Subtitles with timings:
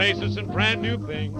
[0.00, 1.36] faces and brand new things.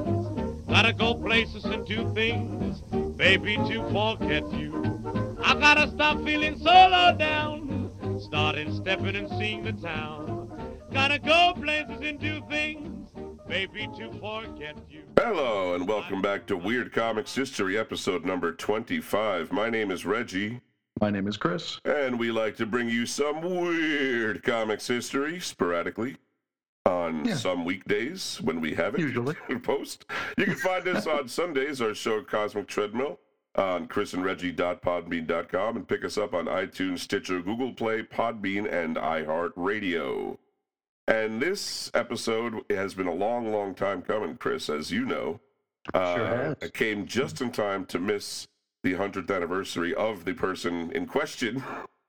[0.68, 2.82] Gotta go places and do things,
[3.16, 5.38] baby, to forget you.
[5.42, 10.52] I gotta stop feeling so low down, starting stepping and seeing the town.
[10.92, 13.10] Gotta go places and do things,
[13.48, 15.04] baby, to forget you.
[15.18, 19.52] Hello, and welcome back to Weird Comics History, episode number 25.
[19.52, 20.60] My name is Reggie,
[21.00, 21.80] My name is Chris.
[21.86, 26.18] and we like to bring you some weird comics history sporadically
[26.86, 27.34] on Yeah.
[27.36, 29.00] some weekdays when we have it.
[29.00, 29.34] Usually.
[29.62, 30.06] Post.
[30.38, 33.18] You can find us on Sundays, our show Cosmic Treadmill,
[33.56, 40.38] on chrisandreggie.podbean.com, and pick us up on iTunes, Stitcher, Google Play, Podbean, and iHeartRadio.
[41.08, 45.40] And this episode has been a long, long time coming, Chris, as you know.
[45.92, 46.56] Uh, Sure has.
[46.62, 48.46] It came just in time to miss
[48.82, 51.62] the 100th anniversary of the person in question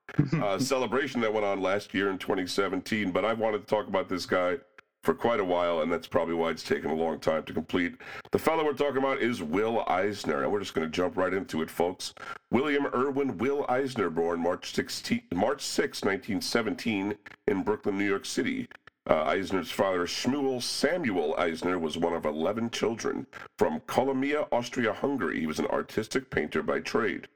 [0.42, 3.10] uh, celebration that went on last year in 2017.
[3.10, 4.58] But I've wanted to talk about this guy
[5.02, 7.96] for quite a while, and that's probably why it's taken a long time to complete.
[8.30, 11.34] The fellow we're talking about is Will Eisner, and we're just going to jump right
[11.34, 12.14] into it, folks.
[12.50, 17.14] William Irwin Will Eisner, born March 16, March 6, 1917,
[17.48, 18.68] in Brooklyn, New York City.
[19.10, 23.26] Uh, Eisner's father, Shmuel Samuel Eisner, was one of 11 children
[23.58, 25.40] from Kolomia, Austria-Hungary.
[25.40, 27.26] He was an artistic painter by trade.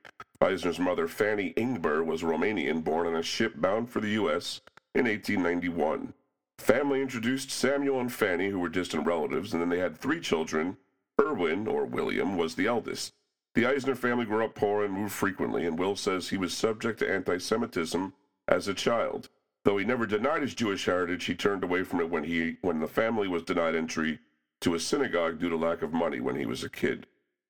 [0.41, 4.61] Eisner's mother, Fanny Ingber, was Romanian, born on a ship bound for the U.S.
[4.95, 6.13] in 1891.
[6.59, 10.77] Family introduced Samuel and Fanny, who were distant relatives, and then they had three children.
[11.21, 13.15] Irwin, or William, was the eldest.
[13.55, 16.99] The Eisner family grew up poor and moved frequently, and Will says he was subject
[16.99, 18.13] to anti Semitism
[18.47, 19.31] as a child.
[19.65, 22.81] Though he never denied his Jewish heritage, he turned away from it when, he, when
[22.81, 24.21] the family was denied entry
[24.61, 27.07] to a synagogue due to lack of money when he was a kid.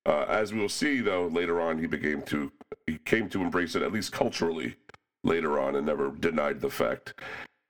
[0.06, 2.52] Uh, as we will see, though, later on, he became to
[2.86, 4.76] he came to embrace it at least culturally
[5.24, 7.14] later on, and never denied the fact.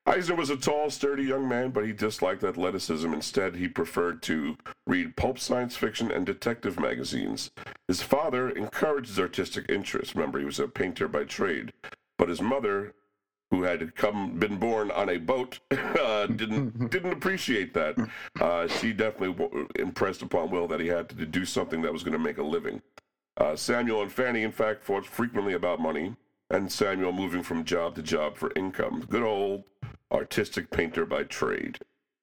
[0.04, 3.12] Eisner was a tall, sturdy young man, but he disliked athleticism.
[3.12, 7.50] Instead, he preferred to read pulp science fiction and detective magazines.
[7.88, 10.14] His father encouraged his artistic interests.
[10.14, 11.72] Remember, he was a painter by trade,
[12.18, 12.94] but his mother,
[13.50, 17.96] who had come been born on a boat, uh, didn't didn't appreciate that.
[18.40, 22.02] Uh, she definitely w- impressed upon Will that he had to do something that was
[22.02, 22.82] going to make a living.
[23.36, 26.16] Uh, Samuel and Fanny, in fact, fought frequently about money,
[26.50, 29.06] and Samuel moving from job to job for income.
[29.08, 29.64] Good old
[30.10, 31.78] artistic painter by trade.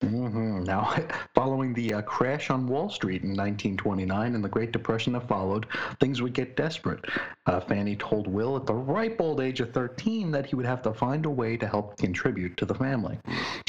[0.07, 0.95] Hmm Now,
[1.35, 5.65] following the uh, crash on Wall Street in 1929 and the Great Depression that followed,
[5.99, 7.05] things would get desperate.
[7.45, 10.81] Uh, Fanny told Will at the ripe old age of 13 that he would have
[10.83, 13.17] to find a way to help contribute to the family.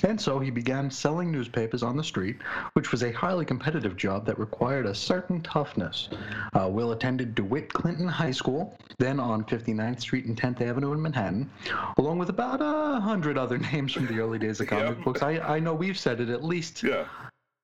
[0.04, 2.36] And so he began selling newspapers on the street,
[2.74, 6.08] which was a highly competitive job that required a certain toughness.
[6.52, 11.02] Uh, Will attended DeWitt Clinton High School, then on 59th Street and 10th Avenue in
[11.02, 11.50] Manhattan,
[11.98, 15.04] along with about a hundred other names from the early days of comic Yep.
[15.04, 15.22] books.
[15.22, 17.06] I, I know we've said it at least Yeah,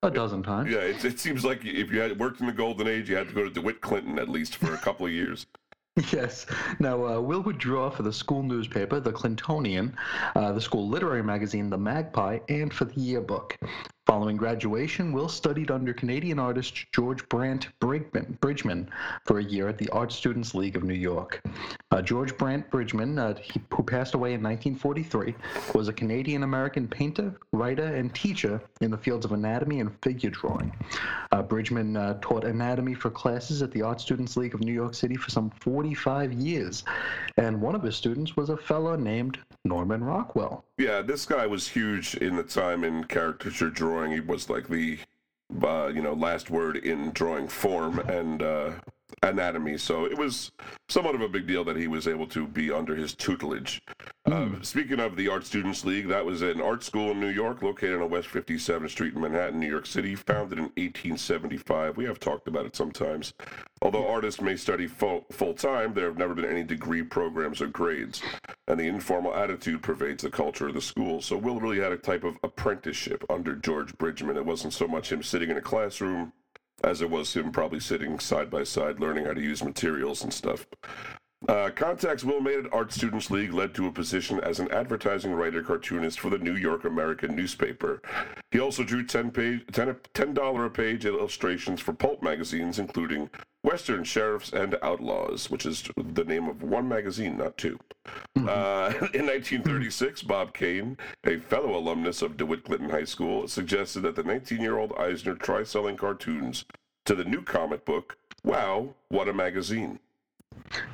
[0.02, 0.70] a dozen times.
[0.70, 0.78] yeah.
[0.78, 3.34] It, it seems like if you had worked in the golden age, you had to
[3.34, 5.46] go to DeWitt Clinton at least for a couple of years.
[6.12, 6.46] Yes.
[6.78, 9.92] Now, uh, Will would draw for the school newspaper, the Clintonian,
[10.36, 13.58] uh, the school literary magazine, the Magpie, and for the yearbook.
[14.10, 18.90] Following graduation, Will studied under Canadian artist George Brandt Bridgman
[19.24, 21.40] for a year at the Art Students League of New York.
[21.92, 25.32] Uh, George Brandt Bridgman, uh, he, who passed away in 1943,
[25.76, 30.30] was a Canadian American painter, writer, and teacher in the fields of anatomy and figure
[30.30, 30.72] drawing.
[31.30, 34.94] Uh, Bridgman uh, taught anatomy for classes at the Art Students League of New York
[34.94, 36.82] City for some 45 years,
[37.36, 40.64] and one of his students was a fellow named Norman Rockwell.
[40.78, 43.99] Yeah, this guy was huge in the time in caricature drawing.
[44.08, 44.98] He was like the,
[45.62, 48.70] uh, you know, last word in drawing form and uh,
[49.22, 49.78] anatomy.
[49.78, 50.52] So it was
[50.88, 53.80] somewhat of a big deal that he was able to be under his tutelage.
[54.30, 57.62] Uh, speaking of the Art Students League, that was an art school in New York,
[57.62, 61.96] located on West 57th Street in Manhattan, New York City, founded in 1875.
[61.96, 63.32] We have talked about it sometimes.
[63.82, 67.66] Although artists may study full, full time, there have never been any degree programs or
[67.68, 68.22] grades,
[68.68, 71.22] and the informal attitude pervades the culture of the school.
[71.22, 74.36] So Will really had a type of apprenticeship under George Bridgman.
[74.36, 76.32] It wasn't so much him sitting in a classroom
[76.82, 80.32] as it was him probably sitting side by side learning how to use materials and
[80.32, 80.66] stuff.
[81.48, 85.32] Uh, contacts Will made at Art Students League led to a position as an advertising
[85.32, 88.02] writer cartoonist for the New York American newspaper.
[88.50, 93.30] He also drew 10 page, 10, $10 a page illustrations for pulp magazines, including
[93.62, 97.78] Western Sheriffs and Outlaws, which is the name of one magazine, not 2
[98.36, 104.14] Uh, in 1936, Bob Kane, a fellow alumnus of DeWitt Clinton High School, suggested that
[104.14, 106.66] the 19 year old Eisner try selling cartoons
[107.06, 110.00] to the new comic book, Wow, What a Magazine.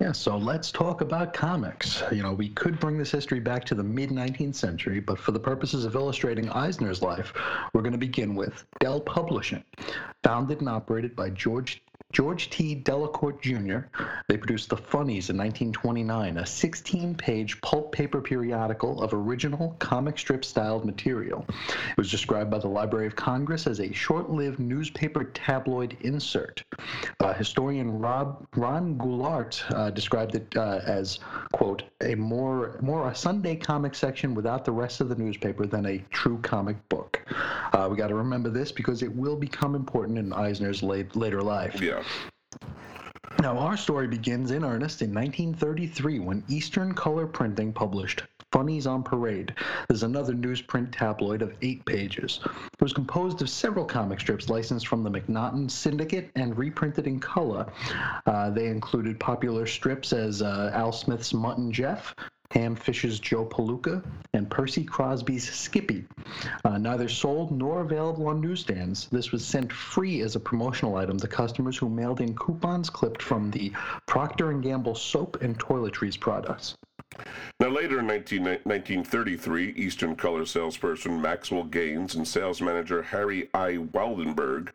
[0.00, 2.02] Yeah, so let's talk about comics.
[2.12, 5.32] You know, we could bring this history back to the mid 19th century, but for
[5.32, 7.32] the purposes of illustrating Eisner's life,
[7.72, 9.64] we're going to begin with Dell Publishing.
[10.22, 11.82] Founded and operated by George
[12.16, 12.74] George T.
[12.74, 13.88] Delacorte Jr.
[14.26, 20.18] They produced The Funnies in 1929, a 16 page pulp paper periodical of original comic
[20.18, 21.44] strip styled material.
[21.48, 26.64] It was described by the Library of Congress as a short lived newspaper tabloid insert.
[27.20, 31.18] Uh, historian Rob, Ron Goulart uh, described it uh, as,
[31.52, 35.84] quote, a more, more a Sunday comic section without the rest of the newspaper than
[35.84, 37.20] a true comic book.
[37.74, 41.42] Uh, we got to remember this because it will become important in Eisner's late, later
[41.42, 41.82] life.
[41.86, 42.02] Yeah.
[43.40, 49.04] Now, our story begins in earnest in 1933 when Eastern Color Printing published Funnies on
[49.04, 49.54] Parade.
[49.86, 52.40] There's another newsprint tabloid of eight pages.
[52.44, 57.20] It was composed of several comic strips licensed from the McNaughton Syndicate and reprinted in
[57.20, 57.66] color.
[58.26, 62.16] Uh, they included popular strips as uh, Al Smith's Mutt and Jeff,
[62.52, 66.04] Ham Fisher's Joe Palooka, and Percy Crosby's Skippy.
[66.64, 69.08] Uh, neither sold nor available on newsstands.
[69.10, 73.22] This was sent free as a promotional item to customers who mailed in coupons clipped
[73.22, 73.72] from the
[74.06, 76.76] Procter & Gamble soap and toiletries products.
[77.60, 83.78] Now, later in 19, 1933, Eastern Color salesperson Maxwell Gaines and sales manager Harry I.
[83.78, 84.70] Wildenberg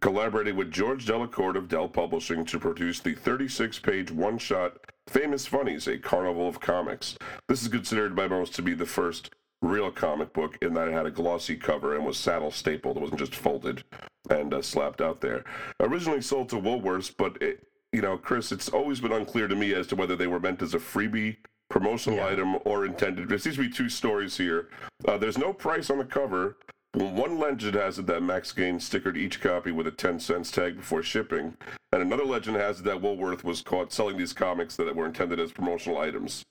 [0.00, 4.78] collaborated with George Delacorte of Dell Publishing to produce the 36 page one shot
[5.08, 7.16] Famous Funnies, a carnival of comics.
[7.48, 9.30] This is considered by most to be the first
[9.62, 12.96] real comic book in that it had a glossy cover and was saddle stapled.
[12.96, 13.84] It wasn't just folded
[14.30, 15.44] and uh, slapped out there.
[15.80, 19.74] Originally sold to Woolworths, but it, you know, Chris, it's always been unclear to me
[19.74, 21.36] as to whether they were meant as a freebie
[21.70, 22.28] promotional yeah.
[22.28, 23.28] item or intended.
[23.28, 24.68] There seems to be two stories here.
[25.06, 26.56] Uh, there's no price on the cover.
[26.94, 30.76] One legend has it that Max Gaines stickered each copy with a 10 cents tag
[30.76, 31.56] before shipping,
[31.92, 35.40] and another legend has it that Woolworth was caught selling these comics that were intended
[35.40, 36.44] as promotional items.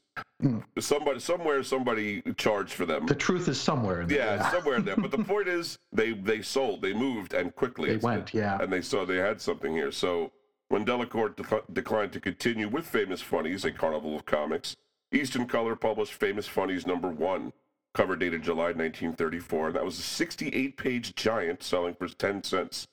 [0.44, 0.64] Mm.
[0.80, 3.06] Somebody, somewhere, somebody charged for them.
[3.06, 4.06] The truth is somewhere.
[4.06, 4.18] There.
[4.18, 4.98] Yeah, somewhere there.
[4.98, 7.92] But the point is, they they sold, they moved, and quickly.
[7.92, 8.62] They went, yeah.
[8.62, 9.92] And they saw they had something here.
[9.92, 10.34] So
[10.68, 14.76] when Delacorte de- declined to continue with Famous Funnies, a carnival of comics,
[15.14, 17.54] Eastern Color published Famous Funnies number one,
[17.94, 19.72] cover dated July 1934.
[19.72, 22.88] That was a 68 page giant selling for 10 cents.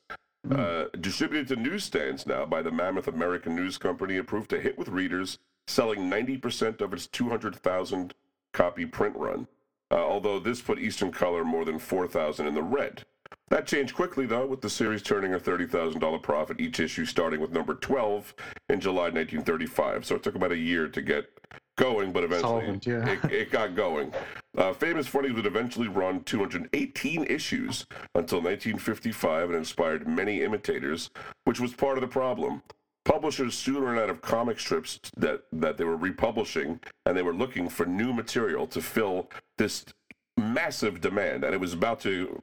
[0.46, 0.58] Mm.
[0.58, 4.78] Uh, distributed to newsstands now by the Mammoth American News Company, it proved a hit
[4.78, 8.14] with readers, selling 90% of its 200,000
[8.52, 9.46] copy print run.
[9.92, 13.04] Uh, although this put Eastern Color more than 4,000 in the red.
[13.48, 17.50] That changed quickly, though, with the series turning a $30,000 profit each issue, starting with
[17.50, 18.32] number 12
[18.68, 20.06] in July 1935.
[20.06, 21.26] So it took about a year to get
[21.80, 23.08] going, but eventually Solvent, yeah.
[23.08, 24.12] it, it, got going.
[24.56, 31.10] Uh, Famous Funnies would eventually run 218 issues until 1955 and inspired many imitators,
[31.44, 32.62] which was part of the problem.
[33.04, 37.34] Publishers soon ran out of comic strips that, that they were republishing, and they were
[37.34, 39.86] looking for new material to fill this
[40.36, 42.38] massive demand, and it was about to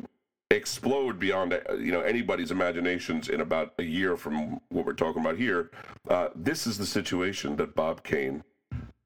[0.49, 5.37] explode beyond you know anybody's imaginations in about a year from what we're talking about
[5.37, 5.71] here.
[6.09, 8.43] Uh, this is the situation that Bob Kane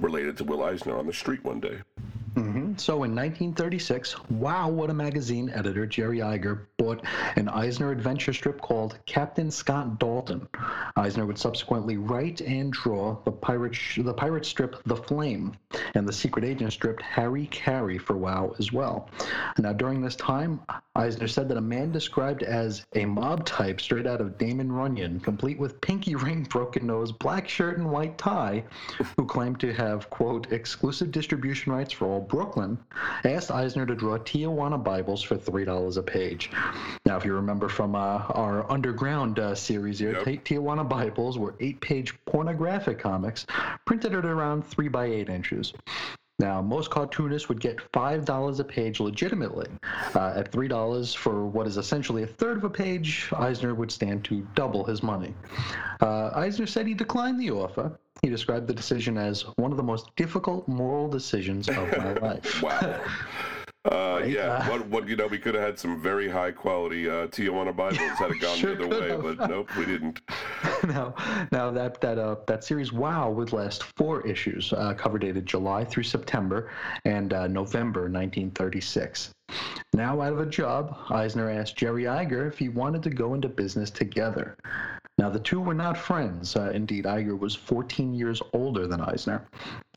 [0.02, 1.80] related to Will Eisner on the street one day.
[2.36, 2.78] Mm-hmm.
[2.78, 7.04] So in 1936, Wow What a Magazine editor Jerry Iger bought
[7.36, 10.48] an Eisner adventure strip called Captain Scott Dalton.
[10.96, 15.58] Eisner would subsequently write and draw the pirate sh- the pirate strip The Flame
[15.94, 19.10] and the secret agent strip Harry Karry for Wow as well.
[19.58, 20.62] Now during this time,
[20.96, 25.20] Eisner said that a man described as a mob type straight out of Damon Runyon,
[25.20, 28.64] complete with pinky ring, broken nose, black shirt, and white tie,
[29.18, 32.78] who claimed to have quote exclusive distribution rights for all Brooklyn,
[33.26, 36.52] asked Eisner to draw Tijuana Bibles for $3 a page.
[37.06, 40.46] Now, if you remember from uh, our Underground uh, series here, yep.
[40.46, 43.46] Tijuana Bibles were eight page pornographic comics
[43.86, 45.74] printed at around 3 by 8 inches.
[46.42, 49.68] Now, most cartoonists would get $5 a page legitimately.
[50.16, 54.26] Uh, at $3 for what is essentially a third of a page, Eisner would stand
[54.26, 55.36] to double his money.
[56.02, 59.84] Uh, Eisner said he declined the offer, he described the decision as one of the
[59.84, 62.62] most difficult moral decisions of my life.
[62.64, 63.04] wow.
[63.90, 64.30] Uh, right?
[64.30, 67.26] yeah, uh, what, what, you know, we could have had some very high quality uh,
[67.28, 69.38] Tijuana Bibles had it gone sure the other way, have.
[69.38, 70.22] but nope, we didn't.
[70.84, 71.16] now,
[71.52, 75.84] now that that uh, that series Wow would last four issues, uh, cover dated July
[75.84, 76.70] through September
[77.06, 79.32] and uh, November 1936.
[79.94, 83.50] Now out of a job, Eisner asked Jerry Iger if he wanted to go into
[83.50, 84.58] business together.
[85.22, 86.56] Now, the two were not friends.
[86.56, 89.48] Uh, indeed, Iger was 14 years older than Eisner.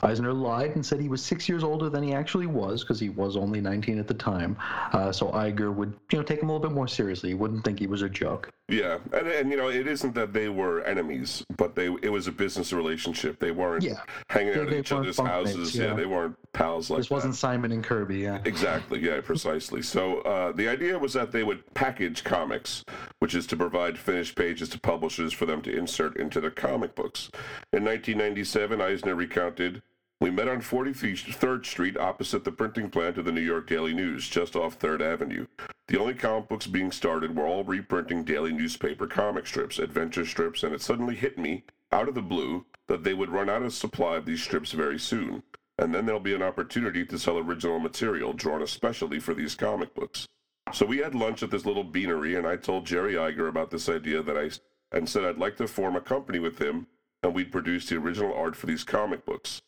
[0.02, 3.08] Eisner lied and said he was six years older than he actually was because he
[3.08, 4.54] was only 19 at the time.
[4.92, 7.30] Uh, so Iger would, you know, take him a little bit more seriously.
[7.30, 8.52] He wouldn't think he was a joke.
[8.68, 12.26] Yeah, and, and you know, it isn't that they were enemies, but they it was
[12.28, 13.38] a business relationship.
[13.38, 14.00] They weren't Yeah.
[14.30, 15.76] hanging They- out at each other's houses.
[15.76, 15.92] yeah.
[15.92, 17.14] they weren't pals like this that.
[17.14, 18.40] wasn't Simon and Kirby, yeah.
[18.46, 19.82] Exactly, yeah, precisely.
[19.82, 22.82] So uh, the idea was that they would package comics,
[23.18, 26.94] which is to provide finished pages to publishers for them to insert into their comic
[26.94, 27.30] books.
[27.74, 29.82] In 1997, Eisner recounted,
[30.24, 34.26] We met on 43rd Street opposite the printing plant of the New York Daily News,
[34.26, 35.46] just off 3rd Avenue.
[35.88, 40.62] The only comic books being started were all reprinting daily newspaper comic strips, adventure strips,
[40.62, 43.74] and it suddenly hit me, out of the blue, that they would run out of
[43.74, 45.42] supply of these strips very soon
[45.78, 49.94] and then there'll be an opportunity to sell original material drawn especially for these comic
[49.94, 50.26] books.
[50.72, 53.90] So we had lunch at this little beanery, and I told Jerry Iger about this
[53.90, 54.50] idea that I
[54.96, 56.86] and said I'd like to form a company with him,
[57.22, 59.60] and we'd produce the original art for these comic books.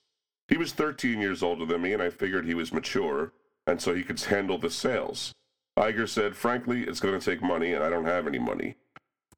[0.49, 3.33] He was 13 years older than me, and I figured he was mature,
[3.67, 5.33] and so he could handle the sales.
[5.77, 8.77] Iger said, "Frankly, it's going to take money, and I don't have any money."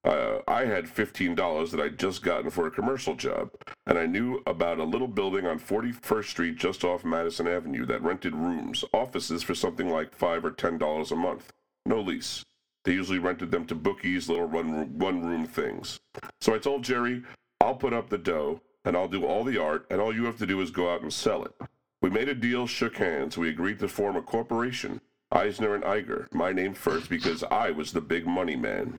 [0.04, 3.50] Uh, I had $15 that I'd just gotten for a commercial job,
[3.86, 8.02] and I knew about a little building on 41st Street just off Madison Avenue that
[8.02, 11.52] rented rooms, offices for something like 5 or $10 a month.
[11.84, 12.44] No lease.
[12.84, 15.98] They usually rented them to bookies, little one room, one room things.
[16.40, 17.24] So I told Jerry,
[17.60, 20.38] I'll put up the dough, and I'll do all the art, and all you have
[20.38, 21.52] to do is go out and sell it.
[22.00, 25.02] We made a deal, shook hands, we agreed to form a corporation.
[25.30, 28.98] Eisner and Iger, my name first because I was the big money man.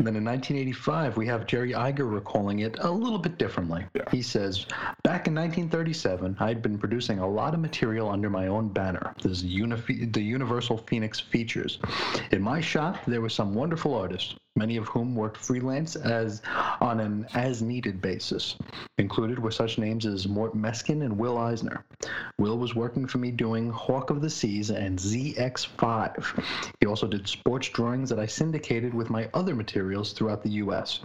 [0.00, 3.84] And then in 1985, we have Jerry Iger recalling it a little bit differently.
[3.92, 4.04] Yeah.
[4.10, 4.64] He says,
[5.04, 9.42] Back in 1937, I'd been producing a lot of material under my own banner, this
[9.42, 11.80] Unifi- the Universal Phoenix Features.
[12.32, 16.40] In my shop, there were some wonderful artists, many of whom worked freelance as
[16.80, 18.56] on an as-needed basis.
[18.96, 21.84] Included were such names as Mort Meskin and Will Eisner.
[22.38, 26.42] Will was working for me doing Hawk of the Seas and ZX5.
[26.80, 31.00] He also did sports drawings that I syndicated with my other materials throughout the U.S.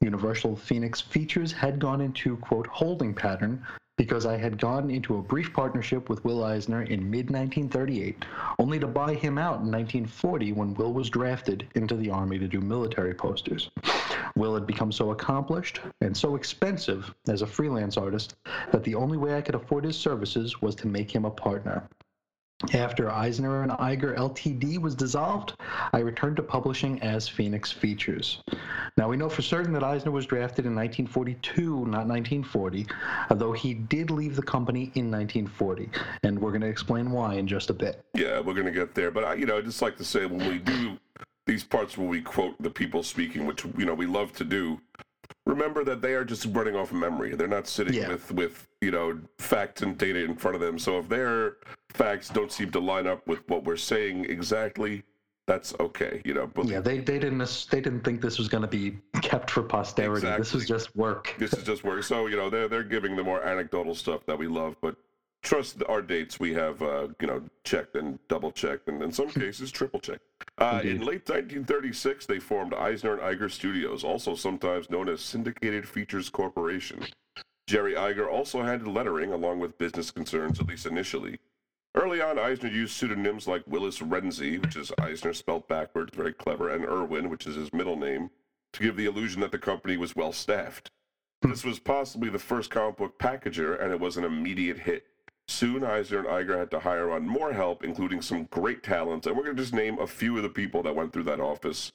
[0.00, 3.62] Universal Phoenix Features had gone into, quote, holding pattern
[3.96, 8.24] because I had gone into a brief partnership with Will Eisner in mid 1938,
[8.60, 12.46] only to buy him out in 1940 when Will was drafted into the Army to
[12.46, 13.70] do military posters.
[14.36, 18.36] Will had become so accomplished and so expensive as a freelance artist
[18.70, 21.82] that the only way I could afford his services was to make him a partner.
[22.74, 25.54] After Eisner and Iger Ltd was dissolved,
[25.92, 28.42] I returned to publishing as Phoenix Features.
[28.96, 32.86] Now we know for certain that Eisner was drafted in 1942, not 1940,
[33.30, 35.88] although he did leave the company in 1940,
[36.24, 38.04] and we're going to explain why in just a bit.
[38.14, 40.48] Yeah, we're gonna get there, but I, you know, I just like to say when
[40.48, 40.98] we do
[41.46, 44.80] these parts where we quote the people speaking, which you know we love to do.
[45.46, 47.34] Remember that they are just running off memory.
[47.34, 48.08] They're not sitting Yeah.
[48.08, 50.78] with with you know facts and data in front of them.
[50.78, 51.56] So if their
[51.90, 55.02] facts don't seem to line up with what we're saying exactly,
[55.46, 56.20] that's okay.
[56.24, 57.38] You know, but Yeah, they, they didn't
[57.70, 60.26] they didn't think this was going to be kept for posterity.
[60.26, 60.58] This Exactly.
[60.58, 61.34] was just work.
[61.38, 62.02] this is just work.
[62.04, 64.96] So you know they're they're giving the more anecdotal stuff that we love, but
[65.42, 69.28] trust our dates we have uh, you know checked and double checked, and in some
[69.42, 70.22] cases triple checked.
[70.58, 75.88] Uh, in late 1936, they formed Eisner and Iger Studios, also sometimes known as Syndicated
[75.88, 77.04] Features Corporation.
[77.66, 81.38] Jerry Iger also handled lettering along with business concerns, at least initially.
[81.94, 86.68] Early on, Eisner used pseudonyms like Willis Renzi, which is Eisner spelled backwards, very clever,
[86.68, 88.30] and Irwin, which is his middle name,
[88.72, 90.90] to give the illusion that the company was well staffed.
[91.42, 95.06] This was possibly the first comic book packager, and it was an immediate hit.
[95.48, 99.36] Soon, Eisner and Iger had to hire on more help, including some great talents, and
[99.36, 101.90] we're going to just name a few of the people that went through that office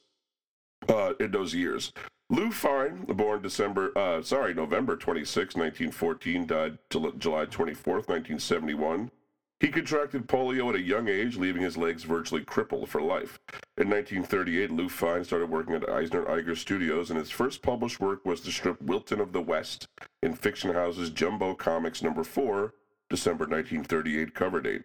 [0.89, 1.93] uh, in those years.
[2.29, 9.11] Lou Fine, born December, uh, sorry, November 26, 1914, died July 24th, 1971.
[9.59, 13.39] He contracted polio at a young age, leaving his legs virtually crippled for life.
[13.77, 18.25] In 1938, Lou Fine started working at Eisner Iger Studios, and his first published work
[18.25, 19.87] was the strip Wilton of the West
[20.23, 22.73] in Fiction House's Jumbo Comics number 4,
[23.13, 24.81] December 1938 cover date.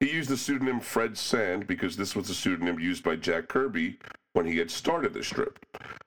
[0.00, 3.98] He used the pseudonym Fred Sand because this was the pseudonym used by Jack Kirby
[4.34, 5.64] when he had started the strip.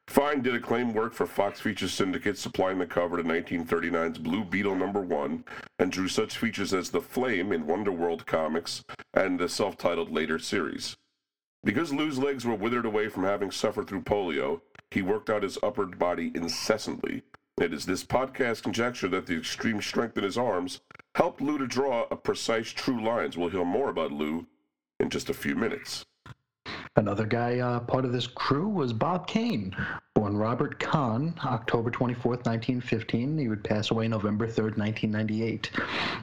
[0.07, 4.75] Fine did acclaimed work for Fox Features Syndicate, supplying the cover to 1939's Blue Beetle
[4.75, 5.45] number one,
[5.79, 8.83] and drew such features as The Flame in Wonder World Comics
[9.15, 10.95] and the self titled later series.
[11.63, 14.61] Because Lou's legs were withered away from having suffered through polio,
[14.91, 17.23] he worked out his upper body incessantly.
[17.59, 20.81] It is this podcast conjecture that the extreme strength in his arms
[21.15, 23.37] helped Lou to draw a precise true lines.
[23.37, 24.47] We'll hear more about Lou
[24.99, 26.05] in just a few minutes.
[26.95, 29.75] Another guy uh, part of this crew was Bob Kane,
[30.13, 33.37] born Robert Kahn, October 24th, 1915.
[33.37, 35.71] He would pass away November 3rd, 1998.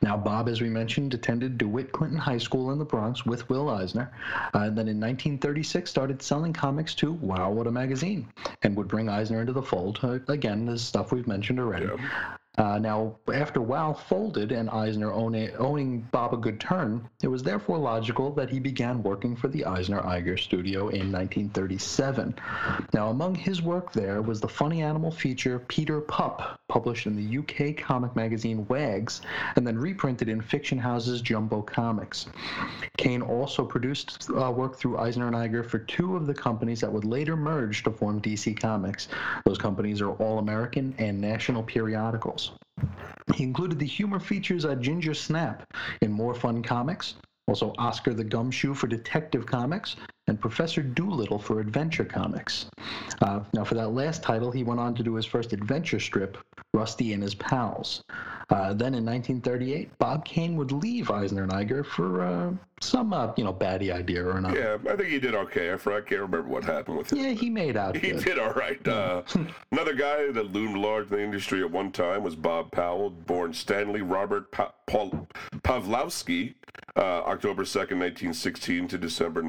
[0.00, 3.68] Now, Bob, as we mentioned, attended DeWitt Clinton High School in the Bronx with Will
[3.68, 4.12] Eisner,
[4.54, 8.28] uh, and then in 1936 started selling comics to Wow What a Magazine,
[8.62, 9.98] and would bring Eisner into the fold.
[10.02, 11.86] Uh, again, this stuff we've mentioned already.
[11.86, 12.36] Yeah.
[12.60, 17.42] Uh, now, after Wow folded and Eisner owning, owning Bob a good turn, it was
[17.42, 22.34] therefore logical that he began working for the Eisner Iger studio in 1937.
[22.92, 27.38] Now, among his work there was the funny animal feature Peter Pup, published in the
[27.38, 29.22] UK comic magazine Wags,
[29.56, 32.26] and then reprinted in Fiction House's Jumbo Comics.
[32.98, 36.92] Kane also produced uh, work through Eisner and Iger for two of the companies that
[36.92, 39.08] would later merge to form DC Comics.
[39.46, 42.49] Those companies are All American and National Periodicals.
[43.34, 45.64] He included the humor features uh, Ginger Snap
[46.02, 47.14] in More Fun Comics,
[47.46, 49.96] also Oscar the Gumshoe for Detective Comics,
[50.30, 52.66] and Professor Doolittle for Adventure Comics.
[53.20, 56.38] Uh, now, for that last title, he went on to do his first adventure strip,
[56.72, 58.04] Rusty and His Pals.
[58.48, 63.32] Uh, then in 1938, Bob Kane would leave Eisner and Iger for uh, some, uh,
[63.36, 64.58] you know, baddie idea or another.
[64.58, 65.70] Yeah, I think he did okay.
[65.70, 67.18] I, I can't remember what happened with him.
[67.18, 67.96] Yeah, he made out.
[67.96, 68.24] He good.
[68.24, 68.86] did all right.
[68.86, 69.22] Uh,
[69.72, 73.52] another guy that loomed large in the industry at one time was Bob Powell, born
[73.52, 75.28] Stanley Robert pa- Paul
[75.62, 76.54] Pawlowski,
[76.96, 79.42] uh, October 2nd, 1916 to December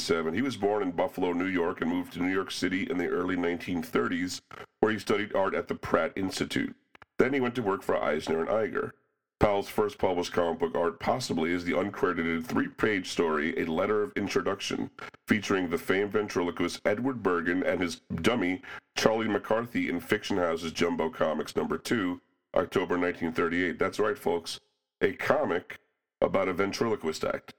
[0.00, 0.34] 1967.
[0.34, 3.08] He was born in Buffalo, New York, and moved to New York City in the
[3.08, 4.40] early 1930s,
[4.80, 6.74] where he studied art at the Pratt Institute.
[7.18, 8.92] Then he went to work for Eisner and Iger.
[9.38, 14.12] Powell's first published comic book art possibly is the uncredited three-page story, A Letter of
[14.16, 14.90] Introduction,
[15.28, 18.62] featuring the famed ventriloquist Edward Bergen and his dummy,
[18.96, 22.20] Charlie McCarthy, in Fiction House's Jumbo Comics number 2,
[22.54, 23.78] October 1938.
[23.78, 24.60] That's right, folks.
[25.02, 25.78] A comic
[26.22, 27.54] about a ventriloquist act.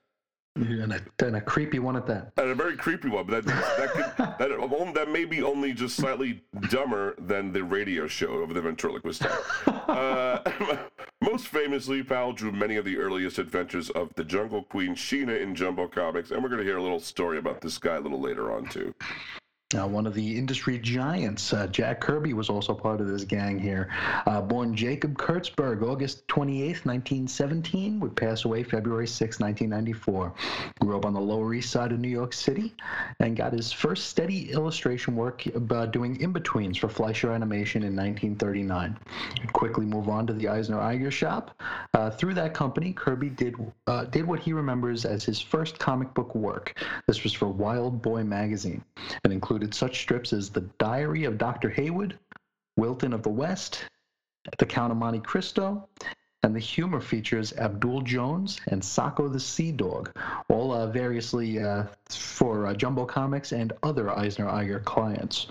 [0.55, 2.33] And a, and a creepy one at that.
[2.35, 5.95] And a very creepy one, but that that could, that, that may be only just
[5.95, 9.25] slightly dumber than the radio show of the ventriloquist.
[9.91, 10.41] Uh,
[11.21, 15.53] most famously, Powell drew many of the earliest adventures of the Jungle Queen Sheena in
[15.53, 18.21] Jumbo Comics, and we're going to hear a little story about this guy a little
[18.21, 18.93] later on too.
[19.73, 23.57] Now, one of the industry giants, uh, Jack Kirby, was also part of this gang
[23.57, 23.87] here.
[24.25, 30.33] Uh, born Jacob Kurtzberg, August 28, 1917, would pass away February 6, 1994.
[30.81, 32.75] Grew up on the Lower East Side of New York City
[33.21, 38.97] and got his first steady illustration work uh, doing in-betweens for Fleischer Animation in 1939.
[39.39, 41.61] He'd quickly move on to the Eisner Iger shop.
[41.93, 43.55] Uh, through that company, Kirby did,
[43.87, 46.77] uh, did what he remembers as his first comic book work.
[47.07, 48.83] This was for Wild Boy magazine
[49.23, 51.69] and included included such strips as The Diary of Dr.
[51.69, 52.17] Haywood,
[52.77, 53.85] Wilton of the West,
[54.57, 55.87] The Count of Monte Cristo,
[56.41, 60.17] and the humor features Abdul Jones and Socko the Sea Dog,
[60.49, 65.45] all uh, variously uh, for uh, Jumbo Comics and other Eisner Iger clients.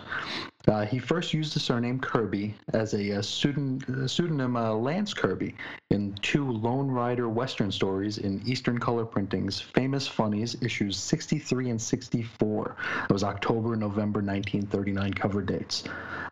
[0.68, 5.54] Uh, he first used the surname Kirby as a, a pseudonym, pseudonym uh, Lance Kirby
[5.88, 11.80] in two Lone Rider Western stories in Eastern Color Printing's Famous Funnies issues 63 and
[11.80, 12.76] 64.
[13.08, 15.84] It was October and November 1939 cover dates.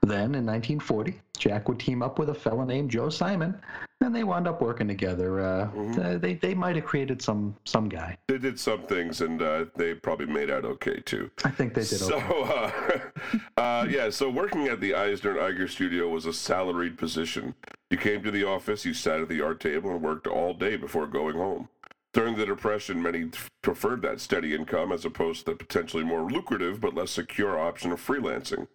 [0.03, 3.59] Then, in 1940, Jack would team up with a fellow named Joe Simon,
[4.01, 5.41] and they wound up working together.
[5.41, 6.19] Uh, mm-hmm.
[6.19, 8.17] they they might have created some some guy.
[8.29, 11.31] They did some things, and uh, they probably made out okay too.
[11.45, 11.99] I think they did.
[11.99, 13.03] So, okay.
[13.57, 14.11] uh, yeah.
[14.11, 17.55] So working at the Eisner and Iger studio was a salaried position.
[17.91, 20.77] You came to the office, you sat at the art table, and worked all day
[20.77, 21.69] before going home.
[22.15, 23.31] During the Depression, many
[23.63, 27.93] preferred that steady income as opposed to the potentially more lucrative but less secure option
[27.93, 28.67] of freelancing.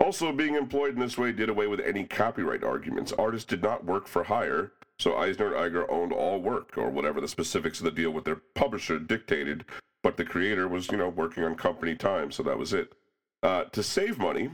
[0.00, 3.12] Also, being employed in this way did away with any copyright arguments.
[3.12, 7.20] Artists did not work for hire, so Eisner and Iger owned all work, or whatever
[7.20, 9.66] the specifics of the deal with their publisher dictated,
[10.02, 12.94] but the creator was, you know, working on company time, so that was it.
[13.42, 14.50] Uh, to save money,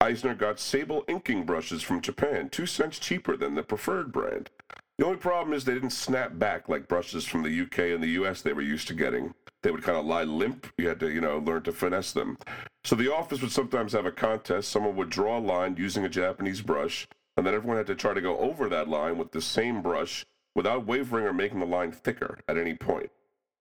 [0.00, 4.48] Eisner got sable inking brushes from Japan, two cents cheaper than the preferred brand.
[4.98, 8.20] The only problem is they didn't snap back like brushes from the UK and the
[8.20, 9.32] US they were used to getting.
[9.62, 10.66] They would kind of lie limp.
[10.76, 12.36] You had to, you know, learn to finesse them.
[12.84, 14.70] So the office would sometimes have a contest.
[14.70, 17.06] Someone would draw a line using a Japanese brush,
[17.36, 20.24] and then everyone had to try to go over that line with the same brush
[20.54, 23.10] without wavering or making the line thicker at any point.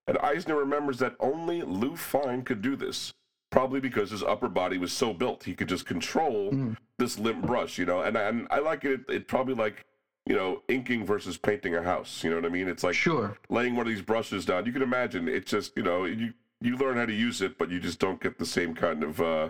[0.08, 3.14] And Eisner remembers that only Lou Fine could do this,
[3.52, 6.78] probably because his upper body was so built he could just control mm.
[6.98, 8.02] this limp brush, you know.
[8.02, 9.02] And, and I like it.
[9.10, 9.86] It probably like
[10.28, 12.24] you know, inking versus painting a house.
[12.24, 12.68] You know what I mean?
[12.68, 14.66] It's like sure laying one of these brushes down.
[14.66, 17.70] You can imagine it's just you know you you learn how to use it, but
[17.70, 19.50] you just don't get the same kind of uh,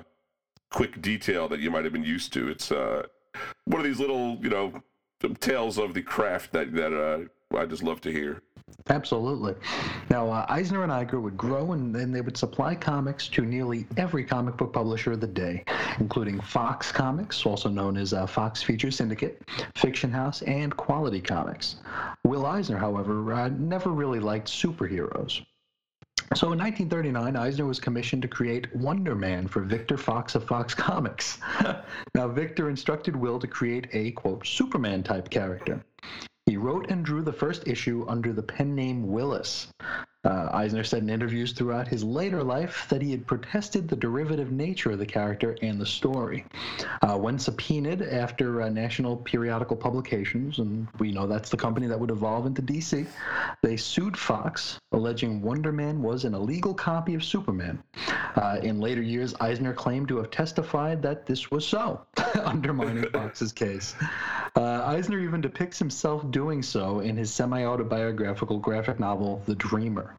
[0.69, 2.49] quick detail that you might have been used to.
[2.49, 3.07] It's uh,
[3.65, 4.83] one of these little you know
[5.39, 8.43] tales of the craft that that uh, I just love to hear.
[8.89, 9.53] Absolutely.
[10.09, 13.85] Now, uh, Eisner and Iger would grow and then they would supply comics to nearly
[13.97, 15.63] every comic book publisher of the day,
[15.99, 19.41] including Fox Comics, also known as uh, Fox Feature Syndicate,
[19.75, 21.77] Fiction House, and Quality Comics.
[22.23, 25.41] Will Eisner, however, uh, never really liked superheroes.
[26.35, 30.73] So in 1939, Eisner was commissioned to create Wonder Man for Victor Fox of Fox
[30.73, 31.39] Comics.
[32.15, 35.83] now, Victor instructed Will to create a, quote, Superman type character.
[36.47, 39.67] He wrote and drew the first issue under the pen name Willis.
[40.27, 44.51] Uh, Eisner said in interviews throughout his later life that he had protested the derivative
[44.51, 46.43] nature of the character and the story.
[47.01, 51.97] Uh, when subpoenaed after uh, National Periodical Publications, and we know that's the company that
[51.97, 53.07] would evolve into DC,
[53.63, 57.81] they sued Fox, alleging Wonder Man was an illegal copy of Superman.
[58.35, 62.01] Uh, in later years, Eisner claimed to have testified that this was so,
[62.43, 63.95] undermining Fox's case.
[64.57, 70.16] Uh, Eisner even depicts himself doing so in his semi autobiographical graphic novel, The Dreamer.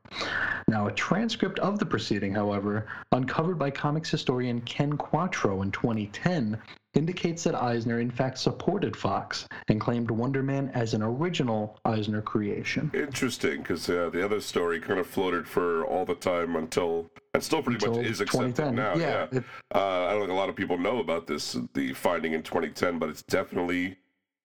[0.69, 6.59] Now, a transcript of the proceeding, however, uncovered by comics historian Ken Quattro in 2010,
[6.95, 12.21] indicates that Eisner in fact supported Fox and claimed Wonder Man as an original Eisner
[12.23, 12.91] creation.
[12.93, 17.43] Interesting, because uh, the other story kind of floated for all the time until, and
[17.43, 18.95] still pretty Until much is accepted now.
[18.95, 19.39] Yeah, Yeah.
[19.39, 22.43] it- Uh, I don't think a lot of people know about this, the finding in
[22.43, 23.97] 2010, but it's definitely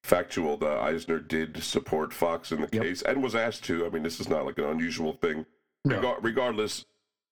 [0.04, 2.84] factual that Eisner did support Fox in the Yep.
[2.84, 3.86] case and was asked to.
[3.86, 5.46] I mean, this is not like an unusual thing.
[5.86, 6.00] No.
[6.02, 6.86] Regar- regardless,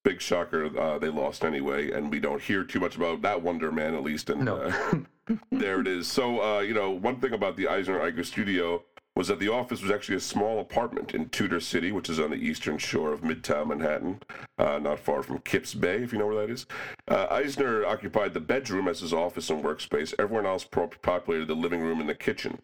[0.04, 3.70] big shocker, uh, they lost anyway, and we don't hear too much about that Wonder
[3.70, 4.30] Man, at least.
[4.30, 4.56] And No.
[4.56, 4.94] uh,
[5.52, 6.08] there it is.
[6.08, 8.82] So, uh, you know, one thing about the Eisner Iger studio
[9.14, 12.30] was that the office was actually a small apartment in Tudor City, which is on
[12.30, 14.20] the eastern shore of Midtown Manhattan,
[14.58, 16.66] uh, not far from Kips Bay, if you know where that is.
[17.08, 20.14] Uh, Eisner occupied the bedroom as his office and workspace.
[20.18, 22.58] Everyone else populated the living room and the kitchen.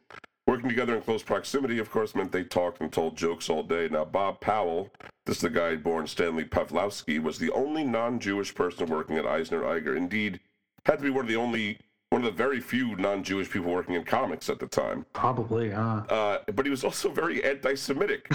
[0.46, 3.86] Working together in close proximity, of course, meant they talked and told jokes all day.
[3.90, 4.90] Now, Bob Powell,
[5.26, 9.60] this is the guy born Stanley Pavlowski, was the only non-Jewish person working at Eisner
[9.60, 9.94] Iger.
[9.94, 10.40] Indeed,
[10.86, 11.78] had to be one of the only,
[12.10, 15.04] one of the very few non-Jewish people working in comics at the time.
[15.12, 18.30] Probably, uh, Uh, but he was also very anti-Semitic,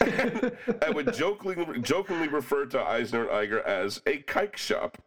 [0.00, 4.98] and, and would jokingly, jokingly refer to Eisner and Iger as a kike shop.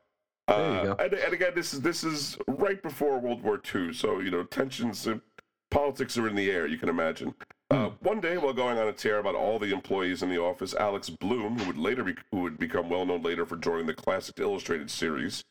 [0.48, 4.20] There Uh, and, and again, this is this is right before World War II, so
[4.20, 5.18] you know tensions, uh,
[5.72, 6.68] politics are in the air.
[6.68, 7.34] You can imagine.
[7.72, 7.96] Uh, Hmm.
[8.08, 11.10] one day, while going on a tear about all the employees in the office, Alex
[11.10, 14.40] Bloom, who would later be, who would become well known later for joining the Classic
[14.40, 15.44] Illustrated series,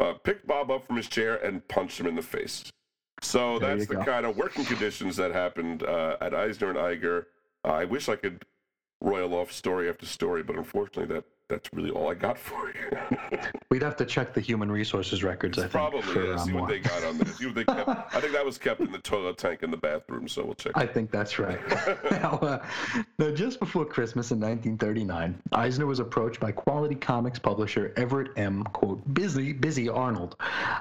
[0.00, 2.64] uh, picked Bob up from his chair and punched him in the face.
[3.22, 4.04] So There that's the go.
[4.04, 7.26] kind of working conditions that happened uh, at Eisner and Iger.
[7.64, 8.44] Uh, I wish I could
[9.00, 13.18] royal off story after story, but unfortunately, that that's really all I got for you.
[13.70, 15.58] we'd have to check the human resources records.
[15.58, 16.34] I think, Probably, for, yeah.
[16.34, 17.26] uh, See what they got on there.
[17.34, 17.88] See what they kept.
[18.14, 20.72] I think that was kept in the toilet tank in the bathroom, so we'll check.
[20.76, 21.60] I think that's right.
[22.10, 22.64] now, uh,
[23.18, 28.62] now, just before Christmas in 1939, Eisner was approached by quality comics publisher Everett M.
[28.64, 30.36] quote Busy Busy Arnold.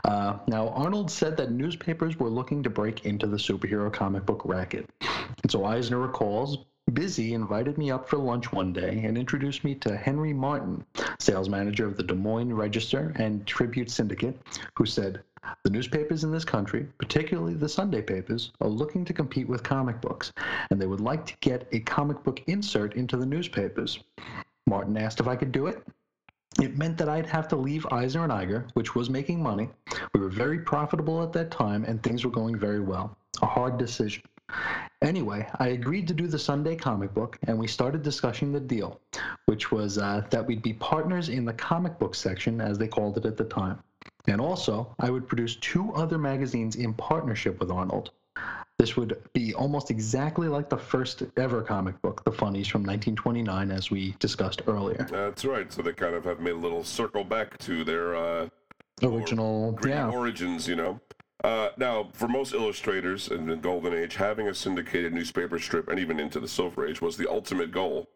[0.06, 4.44] Uh, now, Arnold said that newspapers were looking to break into the superhero comic book
[4.46, 6.60] racket, and so Eisner recalls.
[6.94, 10.84] Busy invited me up for lunch one day and introduced me to Henry Martin,
[11.20, 14.40] sales manager of the Des Moines Register and Tribune Syndicate,
[14.76, 15.22] who said,
[15.64, 20.02] the newspapers in this country, particularly the Sunday papers, are looking to compete with comic
[20.02, 20.34] books,
[20.70, 24.00] and they would like to get a comic book insert into the newspapers.
[24.68, 25.86] Martin asked if I could do it.
[26.62, 29.70] It meant that I'd have to leave Eisner and Iger, which was making money.
[30.14, 33.16] We were very profitable at that time, and things were going very well.
[33.42, 34.24] A hard decision.
[35.02, 39.00] Anyway, I agreed to do the Sunday comic book, and we started discussing the deal,
[39.46, 43.18] which was uh, that we'd be partners in the comic book section, as they called
[43.18, 43.82] it at the time.
[44.28, 48.12] And also, I would produce two other magazines in partnership with Arnold.
[48.78, 53.72] This would be almost exactly like the first ever comic book, The Funnies from 1929,
[53.72, 55.08] as we discussed earlier.
[55.10, 55.72] That's right.
[55.72, 58.50] So they kind of have made a little circle back to their uh,
[59.02, 60.10] Original, yeah.
[60.10, 61.00] origins, you know.
[61.44, 66.00] Uh, now, for most illustrators in the Golden Age, having a syndicated newspaper strip and
[66.00, 68.10] even into the Silver Age was the ultimate goal.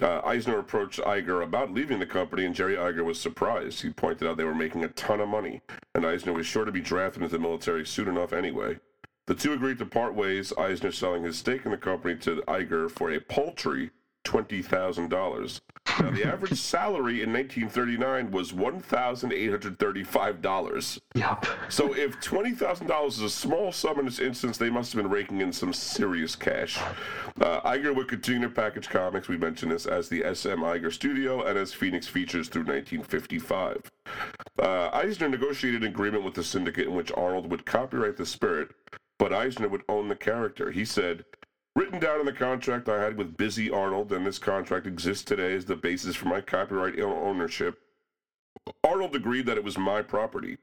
[0.00, 3.82] Uh, Eisner approached Iger about leaving the company, and Jerry Iger was surprised.
[3.82, 5.60] He pointed out they were making a ton of money,
[5.94, 8.78] and Eisner was sure to be drafted into the military soon enough anyway.
[9.26, 12.90] The two agreed to part ways, Eisner selling his stake in the company to Iger
[12.90, 13.90] for a paltry
[14.24, 15.60] $20,000.
[16.00, 21.00] Now, the average salary in 1939 was $1,835.
[21.14, 21.46] Yep.
[21.68, 25.02] So if twenty thousand dollars is a small sum in this instance, they must have
[25.02, 26.78] been raking in some serious cash.
[27.40, 29.28] Uh, Iger would continue to package comics.
[29.28, 33.90] We mentioned this as the SM Iger Studio and as Phoenix Features through 1955.
[34.58, 38.68] Uh, Eisner negotiated an agreement with the syndicate in which Arnold would copyright the spirit,
[39.18, 40.70] but Eisner would own the character.
[40.70, 41.24] He said.
[41.74, 45.54] Written down in the contract I had with Busy Arnold, and this contract exists today
[45.54, 47.80] as the basis for my copyright ownership.
[48.84, 50.58] Arnold agreed that it was my property.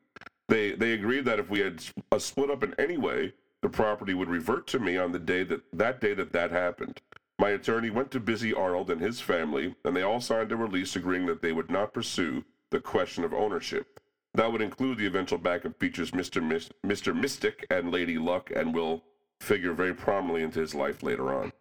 [0.47, 3.69] They they agreed that if we had a uh, split up in any way, the
[3.69, 7.01] property would revert to me on the day that that day that that happened.
[7.39, 10.95] My attorney went to Busy Arnold and his family, and they all signed a release
[10.95, 13.99] agreeing that they would not pursue the question of ownership.
[14.33, 16.43] That would include the eventual backup features Mr.
[16.43, 17.15] Mis- Mr.
[17.15, 19.03] Mystic and Lady Luck, and will
[19.39, 21.51] figure very prominently into his life later on.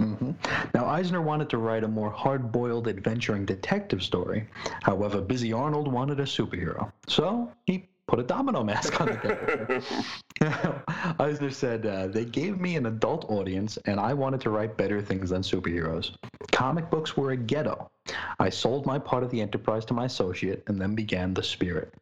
[0.00, 0.30] Mm-hmm.
[0.74, 4.48] Now, Eisner wanted to write a more hard boiled adventuring detective story.
[4.82, 6.92] However, Busy Arnold wanted a superhero.
[7.08, 9.82] So he put a domino mask on the character.
[11.18, 15.02] Eisner said, uh, They gave me an adult audience, and I wanted to write better
[15.02, 16.16] things than superheroes.
[16.52, 17.90] Comic books were a ghetto.
[18.38, 21.92] I sold my part of the enterprise to my associate and then began The Spirit.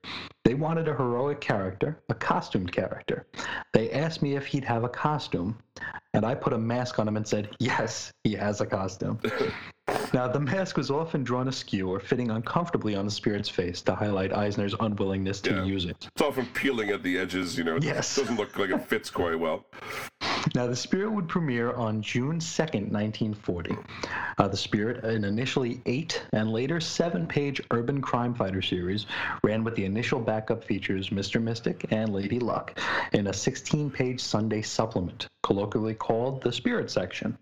[0.44, 3.26] They wanted a heroic character, a costumed character.
[3.72, 5.58] They asked me if he'd have a costume,
[6.14, 9.18] and I put a mask on him and said, Yes, he has a costume.
[10.12, 13.94] now, the mask was often drawn askew or fitting uncomfortably on the spirit's face to
[13.94, 15.64] highlight Eisner's unwillingness to Yeah.
[15.64, 16.08] use it.
[16.12, 17.78] It's often peeling at the edges, you know.
[17.80, 18.16] Yes.
[18.16, 19.64] Doesn't look like it fits quite well.
[20.54, 23.76] Now, The Spirit would premiere on June 2nd, 1940.
[24.38, 29.06] Uh, the Spirit, an initially eight and later seven page urban crime fighter series,
[29.42, 31.42] ran with the initial backup features Mr.
[31.42, 32.78] Mystic and Lady Luck
[33.12, 37.36] in a 16 page Sunday supplement, colloquially called the Spirit section.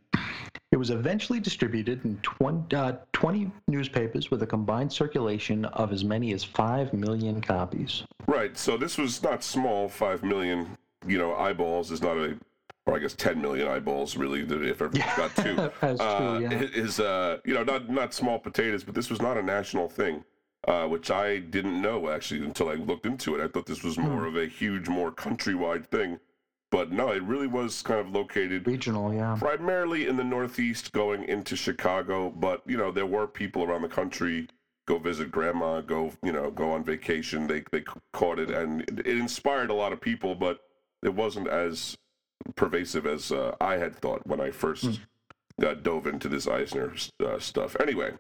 [0.74, 6.02] It was eventually distributed in 20, uh, 20 newspapers with a combined circulation of as
[6.02, 8.02] many as 5 million copies.
[8.26, 8.58] Right.
[8.58, 9.88] So this was not small.
[9.88, 12.36] Five million, you know, eyeballs is not a,
[12.86, 14.40] or I guess ten million eyeballs really.
[14.40, 16.50] If everyone's got two, That's true, uh, yeah.
[16.50, 20.24] is uh, you know, not not small potatoes, but this was not a national thing,
[20.66, 23.44] uh, which I didn't know actually until I looked into it.
[23.44, 24.26] I thought this was more Hmm.
[24.26, 26.18] of a huge, more countrywide thing,
[26.70, 29.36] but no, it really was kind of located Regional, yeah.
[29.38, 32.30] primarily in the Northeast, going into Chicago.
[32.30, 34.48] But you know, there were people around the country
[34.86, 37.46] go visit grandma, go you know, go on vacation.
[37.46, 40.60] They they caught it, and it, inspired a lot of people, but
[41.02, 41.96] it wasn't as
[42.56, 45.00] pervasive as uh, I had thought when I first.
[45.62, 46.92] Uh, dove into this Eisner
[47.24, 47.76] uh, stuff.
[47.78, 48.12] Anyway,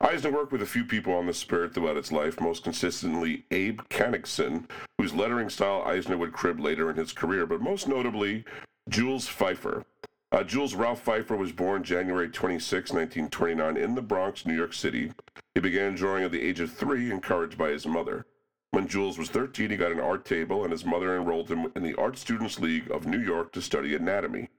[0.00, 3.80] Eisner worked with a few people on the spirit throughout its life, most consistently Abe
[3.88, 8.44] Kanegson, whose lettering style Eisner would crib later in his career, but most notably
[8.90, 9.84] Jules Feiffer.
[10.32, 15.12] Uh, Jules Ralph Feiffer was born January 26, 1929, in the Bronx, New York City.
[15.54, 18.26] He began drawing at the age of three, encouraged by his mother.
[18.72, 21.82] When Jules was 13, he got an art table, and his mother enrolled him in
[21.82, 24.50] the Art Students League of New York to study anatomy.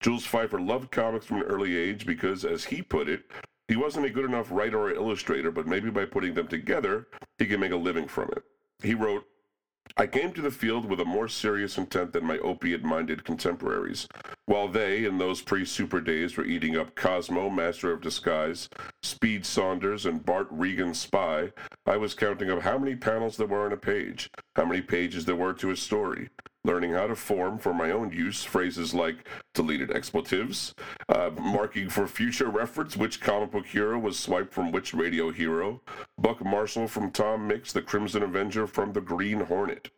[0.00, 3.24] Jules Feiffer loved comics from an early age because, as he put it,
[3.68, 7.46] he wasn't a good enough writer or illustrator, but maybe by putting them together, he
[7.46, 8.44] could make a living from it.
[8.82, 9.26] He wrote,
[9.96, 14.08] I came to the field with a more serious intent than my opiate minded contemporaries.
[14.44, 18.68] While they, in those pre super days, were eating up Cosmo, Master of Disguise,
[19.02, 21.52] Speed Saunders, and Bart Regan's Spy,
[21.86, 25.24] I was counting up how many panels there were on a page, how many pages
[25.24, 26.28] there were to a story,
[26.66, 30.74] learning how to form for my own use phrases like deleted expletives,
[31.08, 35.80] uh, marking for future reference which comic book hero was swiped from which radio hero,
[36.18, 39.90] Buck Marshall from Tom Mix, the Crimson Avenger from the Green Hornet.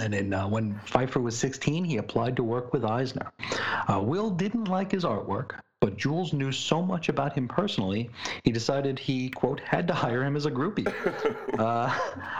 [0.00, 3.30] And then uh, when Feiffer was 16, he applied to work with Eisner.
[3.86, 8.08] Uh, Will didn't like his artwork, but Jules knew so much about him personally,
[8.42, 10.88] he decided he, quote, had to hire him as a groupie.
[11.58, 11.94] uh,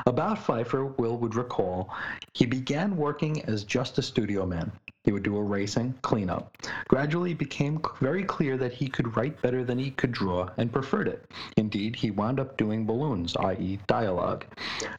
[0.07, 1.93] about Feiffer, Will would recall,
[2.33, 4.73] he began working as just a studio man.
[5.05, 6.57] He would do erasing, cleanup.
[6.89, 10.73] Gradually, it became very clear that he could write better than he could draw and
[10.73, 11.31] preferred it.
[11.59, 14.47] Indeed, he wound up doing balloons, i.e., dialogue.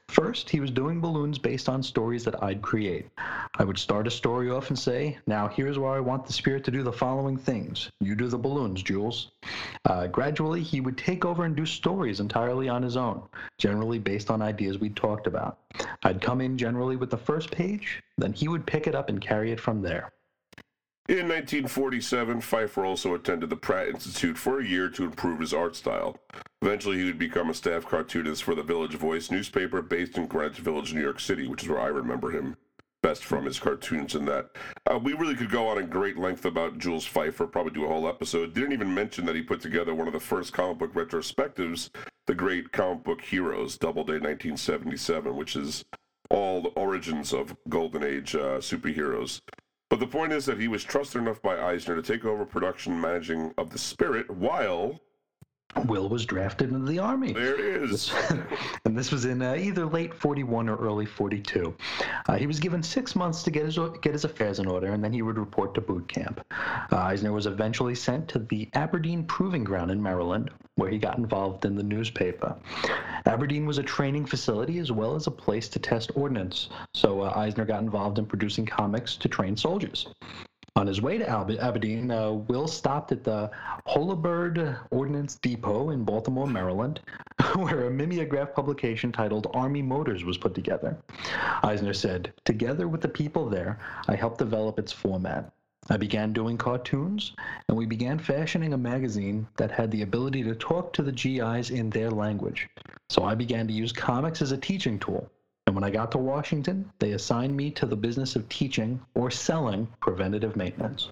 [0.10, 3.08] First, he was doing balloons based on stories that I'd create.
[3.58, 6.64] I would start a story off and say, Now, here's where I want the spirit
[6.66, 7.90] to do the following things.
[8.00, 9.32] You do the balloons, Jules.
[9.86, 13.24] Uh, gradually, he would take over and do stories entirely on his own,
[13.58, 15.58] generally based on ideas we'd talked about.
[16.04, 19.22] I'd come in generally with the first page, then he would pick it up and
[19.22, 20.12] carry it from there.
[21.08, 25.76] In 1947, Feiffer also attended the Pratt Institute for a year to improve his art
[25.76, 26.18] style.
[26.64, 30.58] Eventually, he would become a staff cartoonist for the Village Voice newspaper based in Greenwich
[30.58, 32.58] Village, New York City, which is where I remember him
[33.06, 34.50] best from his cartoons and that.
[34.92, 37.88] Uh, we really could go on in great length about Jules Feiffer, probably do a
[37.88, 38.56] whole episode.
[38.56, 41.92] Didn't even mention that he put together one of the first comic book retrospectives,
[42.26, 45.86] The Great Comic Book Heroes, Doubleday 1977, which is
[46.32, 49.40] all the origins of Golden Age uh, superheroes.
[49.92, 53.00] But the point is that he was trusted enough by Eisner to take over production
[53.00, 55.00] managing of the Spirit while
[55.86, 57.34] Will was drafted into the army.
[57.34, 58.12] There it is.
[58.86, 61.76] and this was in uh, either late 41 or early 42.
[62.28, 65.04] Uh, he was given six months to get his get his affairs in order, and
[65.04, 66.46] then he would report to boot camp.
[66.92, 71.18] Uh, Eisner was eventually sent to the Aberdeen Proving Ground in Maryland, where he got
[71.18, 72.56] involved in the newspaper.
[73.26, 77.34] Aberdeen was a training facility as well as a place to test ordnance, so uh,
[77.36, 80.08] Eisner got involved in producing comics to train soldiers.
[80.78, 83.50] On his way to Aberdeen, uh, Will stopped at the
[83.88, 87.00] Holabird Ordnance Depot in Baltimore, Maryland,
[87.56, 90.98] where a mimeograph publication titled Army Motors was put together.
[91.64, 95.54] Eisner said, Together with the people there, I helped develop its format.
[95.90, 97.32] I began doing cartoons,
[97.70, 101.70] and we began fashioning a magazine that had the ability to talk to the GIs
[101.70, 102.68] in their language.
[103.10, 105.32] So I began to use comics as a teaching tool.
[105.68, 109.32] And when I got to Washington, they assigned me to the business of teaching or
[109.32, 111.10] selling preventative maintenance.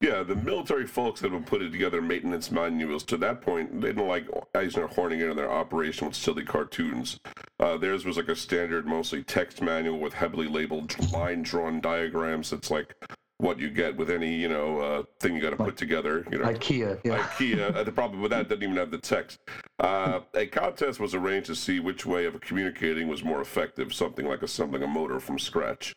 [0.00, 4.06] Yeah, the military folks that have put together maintenance manuals to that point, they didn't
[4.06, 7.18] like Eisner horning in on their operation with silly cartoons.
[7.58, 12.52] Uh, theirs was like a standard, mostly text manual with heavily labeled line drawn diagrams.
[12.52, 12.94] It's like
[13.38, 16.26] what you get with any you know uh, thing you got to put together.
[16.30, 17.00] You know, IKEA.
[17.04, 17.18] Yeah.
[17.18, 17.76] IKEA.
[17.76, 19.40] Uh, the problem with that doesn't even have the text.
[19.78, 24.26] Uh, a contest was arranged to see which way of communicating was more effective, something
[24.26, 25.94] like assembling a motor from scratch.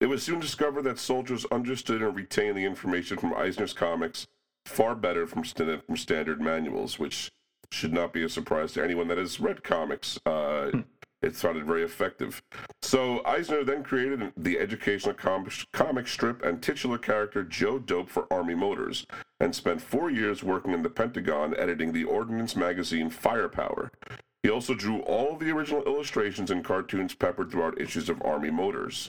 [0.00, 4.26] It was soon discovered that soldiers understood and retained the information from Eisner's comics
[4.66, 7.30] far better from, st- from standard manuals, which
[7.70, 10.18] should not be a surprise to anyone that has read comics.
[10.26, 10.80] Uh, hmm
[11.24, 12.42] it sounded very effective.
[12.82, 18.30] So Eisner then created the educational com- comic strip and titular character Joe Dope for
[18.30, 19.06] Army Motors,
[19.40, 23.90] and spent four years working in the Pentagon editing the ordnance magazine Firepower.
[24.42, 29.08] He also drew all the original illustrations and cartoons peppered throughout issues of Army Motors.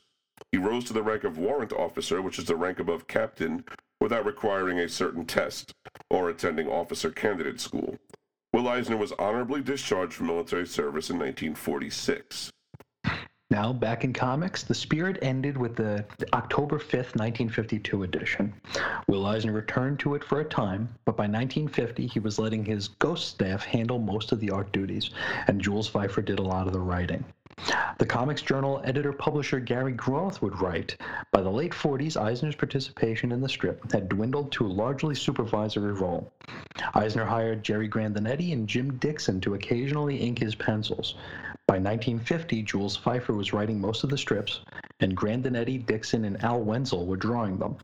[0.51, 3.65] He rose to the rank of warrant officer, which is the rank above captain,
[3.99, 5.73] without requiring a certain test
[6.09, 7.97] or attending officer candidate school.
[8.55, 12.53] Will Eisner was honorably discharged from military service in 1946.
[13.51, 16.03] Now, back in comics, the spirit ended with the
[16.33, 18.53] October 5th, 1952 edition.
[19.07, 22.87] Will Eisner returned to it for a time, but by 1950 he was letting his
[22.87, 25.11] ghost staff handle most of the art duties,
[25.47, 27.23] and Jules Feiffer did a lot of the writing.
[27.99, 30.97] The Comics Journal editor publisher Gary Groth would write
[31.31, 35.93] By the late 40s, Eisner's participation in the strip had dwindled to a largely supervisory
[35.93, 36.33] role.
[36.95, 41.15] Eisner hired Jerry Grandinetti and Jim Dixon to occasionally ink his pencils.
[41.67, 44.61] By 1950, Jules Feiffer was writing most of the strips,
[44.99, 47.77] and Grandinetti, Dixon, and Al Wenzel were drawing them.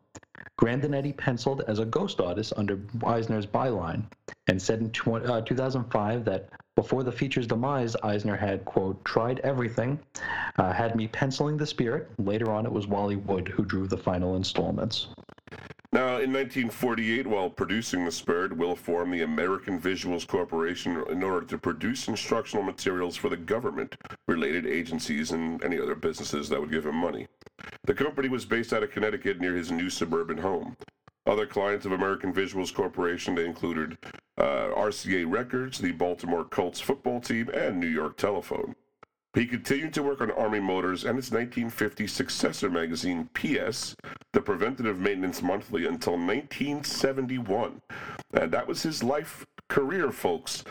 [0.61, 4.03] Grandinetti penciled as a ghost artist under Eisner's byline
[4.45, 9.39] and said in tw- uh, 2005 that before the feature's demise, Eisner had, quote, tried
[9.39, 9.99] everything,
[10.59, 12.07] uh, had me penciling the spirit.
[12.19, 15.07] Later on, it was Wally Wood who drew the final installments.
[15.93, 21.45] Now, in 1948, while producing the Spirit, Will formed the American Visuals Corporation in order
[21.47, 26.71] to produce instructional materials for the government, related agencies, and any other businesses that would
[26.71, 27.27] give him money.
[27.83, 30.77] The company was based out of Connecticut near his new suburban home.
[31.25, 33.97] Other clients of American Visuals Corporation they included
[34.37, 38.75] uh, RCA Records, the Baltimore Colts football team, and New York Telephone.
[39.33, 43.95] He continued to work on Army Motors and its 1950 successor magazine, PS,
[44.33, 47.81] the Preventative Maintenance Monthly, until 1971.
[48.33, 50.65] And that was his life career, folks.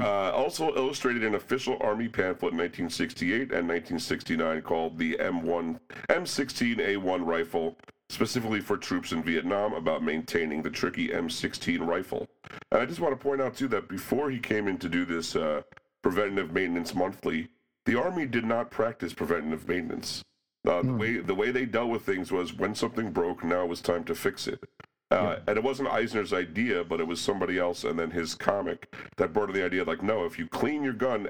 [0.00, 7.26] Uh, also illustrated an official Army pamphlet in 1968 and 1969 called the M1 M16A1
[7.26, 7.76] rifle,
[8.08, 12.26] specifically for troops in Vietnam about maintaining the tricky M16 rifle.
[12.72, 15.04] And I just want to point out too that before he came in to do
[15.04, 15.60] this uh,
[16.02, 17.48] preventative maintenance monthly,
[17.88, 20.22] the Army did not practice preventative maintenance.
[20.66, 20.82] Uh.
[20.82, 20.98] The hmm.
[20.98, 24.04] way the way they dealt with things was when something broke, now it was time
[24.04, 24.62] to fix it.
[25.10, 25.38] Uh, yeah.
[25.46, 29.32] And it wasn't Eisner's idea, but it was somebody else, and then his comic that
[29.32, 31.28] brought in the idea like, no, if you clean your gun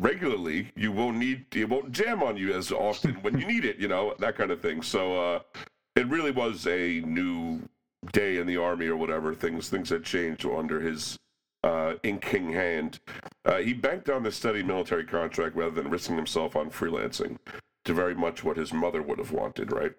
[0.00, 3.78] regularly, you won't need it won't jam on you as often when you need it,
[3.78, 4.82] you know, that kind of thing.
[4.82, 5.40] So uh,
[5.94, 7.60] it really was a new
[8.12, 9.32] day in the army or whatever.
[9.32, 11.16] Things things had changed under his
[11.64, 13.00] uh, inking hand.
[13.44, 17.36] Uh, he banked on the steady military contract rather than risking himself on freelancing.
[17.84, 19.92] To very much what his mother would have wanted, right?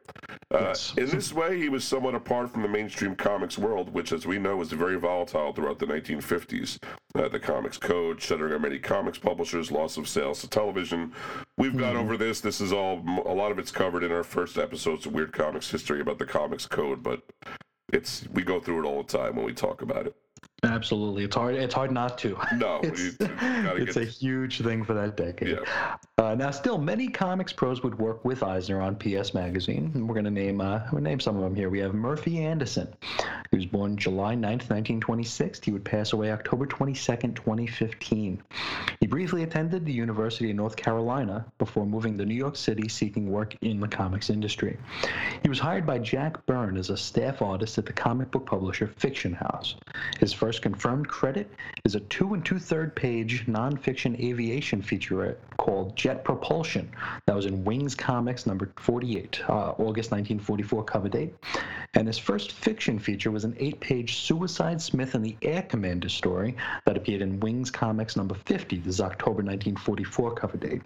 [0.53, 0.93] Uh, yes.
[0.95, 4.37] In this way, he was somewhat apart from the mainstream comics world, which, as we
[4.37, 6.77] know, was very volatile throughout the 1950s.
[7.15, 11.11] Uh, the comics code, shuttering of many comics publishers, loss of sales to television.
[11.57, 11.79] We've mm-hmm.
[11.79, 12.41] gone over this.
[12.41, 15.71] This is all, a lot of it's covered in our first episodes of Weird Comics
[15.71, 17.23] History about the comics code, but
[17.91, 20.15] it's we go through it all the time when we talk about it.
[20.63, 21.55] Absolutely, it's hard.
[21.55, 22.37] It's hard not to.
[22.55, 23.27] No, it's, you- you
[23.77, 25.57] it's get- a huge thing for that decade.
[25.63, 25.95] Yeah.
[26.17, 30.05] Uh, now, still, many comics pros would work with Eisner on PS Magazine.
[30.07, 31.69] We're going to name uh, we'll name some of them here.
[31.69, 32.93] We have Murphy Anderson.
[33.51, 35.61] He was born July 9th, 1926.
[35.63, 38.41] He would pass away October 22nd, 2015.
[38.99, 43.31] He briefly attended the University of North Carolina before moving to New York City seeking
[43.31, 44.77] work in the comics industry.
[45.41, 48.87] He was hired by Jack Byrne as a staff artist at the comic book publisher
[48.97, 49.75] Fiction House.
[50.19, 51.51] His first confirmed credit
[51.83, 56.89] is a two and two third page nonfiction aviation featurette called Jet Propulsion.
[57.27, 61.35] That was in Wings Comics number 48, uh, August 1944 cover date.
[61.93, 66.09] And his first fiction feature was an eight page Suicide Smith and the Air Commander
[66.09, 68.77] story that appeared in Wings Comics number 50.
[68.77, 70.81] This is October 1944 cover date.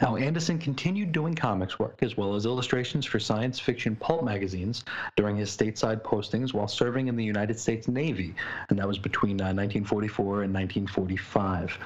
[0.00, 4.84] Now, Anderson continued doing comics work as well as illustrations for science fiction pulp magazines
[5.16, 8.34] during his stateside postings while serving in the United States Navy,
[8.68, 11.78] and that was between uh, 1944 and 1945.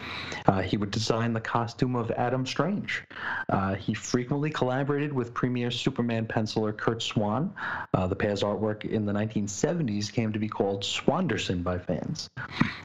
[0.47, 3.03] Uh, he would design the costume of Adam Strange.
[3.49, 7.55] Uh, he frequently collaborated with premier Superman penciler Curt Swan.
[7.95, 12.29] Uh, the pair's artwork in the 1970s came to be called Swanderson by fans.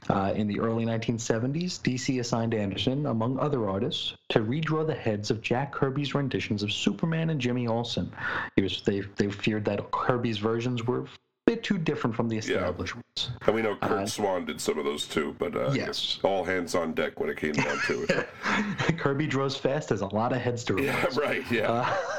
[0.08, 5.30] Uh, in the early 1970s, DC assigned Anderson, among other artists, to redraw the heads
[5.30, 8.12] of Jack Kirby's renditions of Superman and Jimmy Olsen.
[8.56, 11.06] Was, they, they feared that Kirby's versions were
[11.48, 13.30] bit too different from the established ones.
[13.46, 16.18] And we know Curt Uh, Swan did some of those too, but uh, Yes.
[16.22, 18.28] all hands on deck when it came down to it.
[18.98, 20.84] Kirby draws fast, has a lot of heads to roll.
[20.84, 21.42] yeah, right.
[21.50, 21.70] Yeah.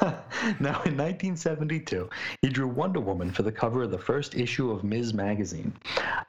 [0.02, 0.14] Uh,
[0.60, 2.10] now, in 1972,
[2.42, 5.14] he drew Wonder Woman for the cover of the first issue of Ms.
[5.14, 5.72] Magazine.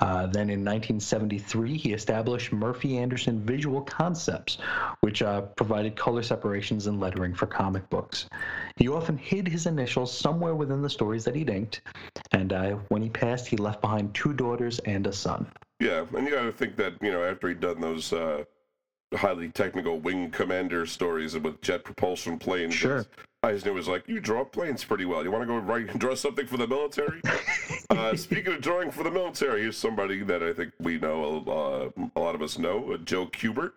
[0.00, 4.58] Uh, then in 1973, he established Murphy Anderson Visual Concepts,
[5.00, 8.28] which uh, provided color separations and lettering for comic books.
[8.76, 11.80] He often hid his initials somewhere within the stories that he'd inked,
[12.32, 15.46] and uh, when he passed, he left behind two daughters and a son.
[15.78, 18.44] Yeah, and you got to think that you know after he'd done those uh,
[19.14, 23.06] highly technical wing commander stories with jet propulsion planes, Sure.
[23.42, 25.22] Eisner was like, "You draw planes pretty well.
[25.24, 27.22] You want to go write and draw something for the military?"
[27.90, 32.02] uh, speaking of drawing for the military, here's somebody that I think we know uh,
[32.16, 33.72] a lot of us know, uh, Joe Kubert,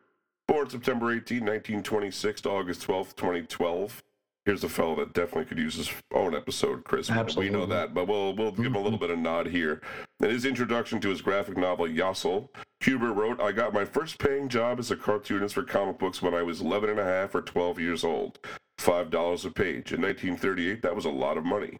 [0.47, 4.03] born September 18, 1926 to August 12, 2012.
[4.45, 7.09] Here's a fellow that definitely could use his own episode, Chris.
[7.09, 9.07] We- We know that, but we'll we'll give him a little mm-hmm.
[9.07, 9.81] bit of nod here.
[10.21, 12.49] In his introduction to his graphic novel Yossel,
[12.81, 16.33] Kubert wrote, I got my first paying job as a cartoonist for comic books when
[16.33, 18.39] I was 11 and a half or 12 years old.
[18.79, 19.93] $5 a page.
[19.93, 21.77] In 1938, that was a lot of money.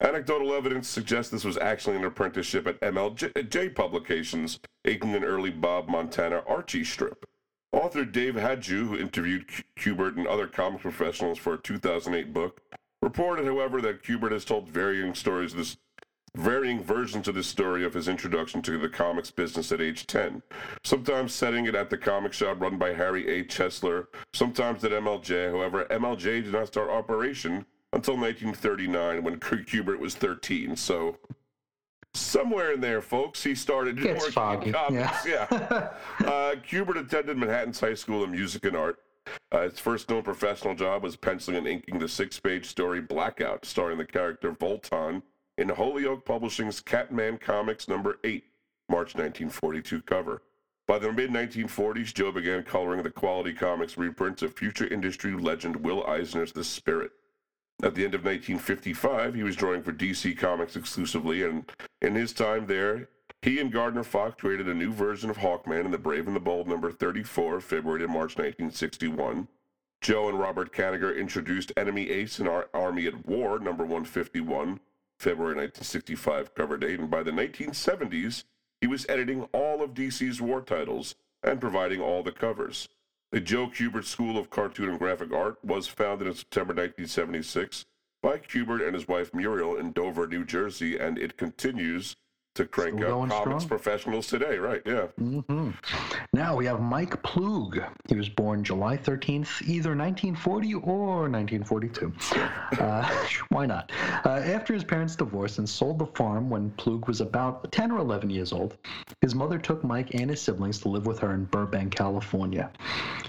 [0.00, 5.88] Anecdotal evidence suggests this was actually an apprenticeship at MLJ Publications, inking an early Bob
[5.88, 7.24] Montana Archie strip.
[7.72, 9.46] Author Dave Hajdu, who interviewed
[9.76, 12.62] Kubert and other comic professionals for a 2008 book,
[13.02, 15.76] reported, however, that Kubert has told varying stories this
[16.34, 20.42] varying versions of the story of his introduction to the comics business at age 10.
[20.84, 23.44] Sometimes setting it at the comic shop run by Harry A.
[23.44, 25.50] Chesler, sometimes at MLJ.
[25.50, 30.76] However, MLJ did not start operation until 1939 when Kubert was 13.
[30.76, 31.18] So,
[32.18, 35.26] somewhere in there, folks, he started Gets working foggy, in comics.
[35.26, 35.46] Yeah.
[36.20, 38.98] uh, Kubert attended Manhattan's High School of Music and Art.
[39.52, 43.64] Uh, his first known professional job was penciling and inking the six page story Blackout,
[43.64, 45.22] starring the character Volton
[45.58, 48.44] in Holyoke Publishing's Catman Comics number 8,
[48.88, 50.42] March 1942 cover.
[50.86, 55.76] By the mid 1940s, Joe began coloring the quality comics reprints of future industry legend
[55.76, 57.10] Will Eisner's The Spirit.
[57.80, 61.70] At the end of 1955, he was drawing for DC Comics exclusively, and
[62.02, 63.08] in his time there,
[63.40, 66.40] he and Gardner Fox created a new version of Hawkman in The Brave and the
[66.40, 69.46] Bold number 34, February to March 1961.
[70.00, 74.80] Joe and Robert Kanigher introduced Enemy Ace in Our Army at War, number 151,
[75.20, 78.42] February 1965 cover date, and by the 1970s,
[78.80, 81.14] he was editing all of DC's war titles
[81.44, 82.88] and providing all the covers.
[83.30, 87.84] The Joe Kubert School of Cartoon and Graphic Art was founded in September 1976
[88.22, 92.16] by Kubert and his wife Muriel in Dover, New Jersey, and it continues
[92.58, 93.68] to crank out comics strong?
[93.68, 94.82] professionals today, right?
[94.84, 95.06] Yeah.
[95.16, 95.70] hmm
[96.32, 97.88] Now we have Mike Ploog.
[98.08, 102.12] He was born July 13th, either 1940 or 1942.
[102.78, 103.08] Uh,
[103.48, 103.90] why not?
[104.26, 107.98] Uh, after his parents divorced and sold the farm when Ploog was about 10 or
[107.98, 108.76] 11 years old,
[109.22, 112.70] his mother took Mike and his siblings to live with her in Burbank, California.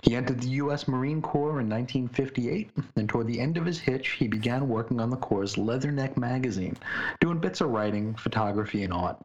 [0.04, 0.88] He entered the U.S.
[0.90, 5.10] Marine Corps in 1958, and toward the end of his hitch, he began working on
[5.10, 6.76] the Corps' Leatherneck magazine,
[7.22, 9.18] doing bits of writing, photography, and art.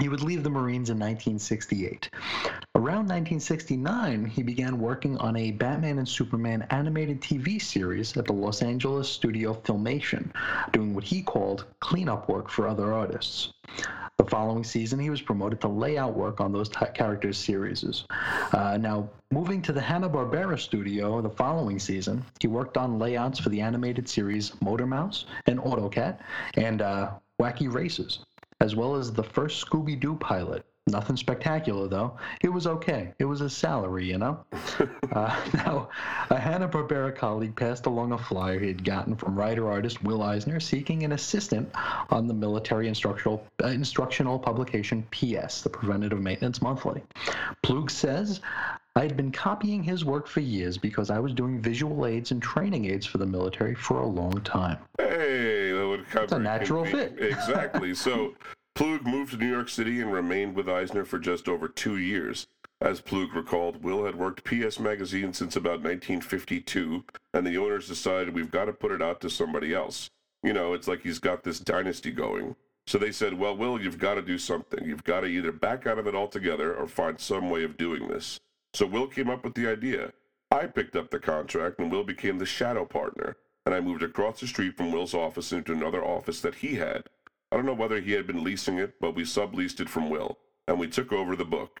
[0.00, 2.10] He would leave the Marines in 1968.
[2.74, 8.34] Around 1969, he began working on a Batman and Superman animated TV series at the
[8.34, 10.30] Los Angeles studio Filmation,
[10.72, 13.52] doing what he called cleanup work for other artists.
[14.18, 18.04] The following season, he was promoted to layout work on those t- characters' series.
[18.52, 23.48] Uh, now, moving to the Hanna-Barbera studio the following season, he worked on layouts for
[23.48, 26.18] the animated series Motor Mouse and Autocat
[26.54, 28.20] and uh, Wacky Races,
[28.60, 30.64] as well as the first Scooby-Doo pilot.
[30.88, 32.16] Nothing spectacular, though.
[32.42, 33.12] It was okay.
[33.18, 34.44] It was a salary, you know?
[35.12, 35.88] uh, now,
[36.30, 41.02] a Hanna-Barbera colleague passed along a flyer he had gotten from writer-artist Will Eisner seeking
[41.02, 41.68] an assistant
[42.10, 47.02] on the military instructional, uh, instructional publication PS, the Preventative Maintenance Monthly.
[47.64, 48.40] Ploog says,
[48.96, 52.40] I had been copying his work for years because I was doing visual aids and
[52.40, 54.78] training aids for the military for a long time.
[54.96, 55.45] Hey,
[56.24, 57.16] It's a natural fit.
[57.18, 57.94] exactly.
[57.94, 58.34] So
[58.76, 62.46] Ploog moved to New York City and remained with Eisner for just over two years.
[62.80, 68.34] As Ploog recalled, Will had worked PS Magazine since about 1952, and the owners decided
[68.34, 70.10] we've got to put it out to somebody else.
[70.42, 72.54] You know, it's like he's got this dynasty going.
[72.86, 74.84] So they said, well, Will, you've got to do something.
[74.84, 78.08] You've got to either back out of it altogether or find some way of doing
[78.08, 78.38] this.
[78.74, 80.12] So Will came up with the idea.
[80.50, 83.36] I picked up the contract, and Will became the shadow partner,
[83.66, 87.02] and I moved across the street from Will's office into another office that he had.
[87.50, 90.38] I don't know whether he had been leasing it, but we subleased it from Will,
[90.68, 91.80] and we took over the book.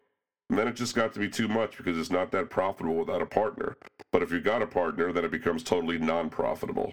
[0.50, 3.22] And then it just got to be too much because it's not that profitable without
[3.22, 3.76] a partner.
[4.12, 6.92] But if you got a partner, then it becomes totally non profitable.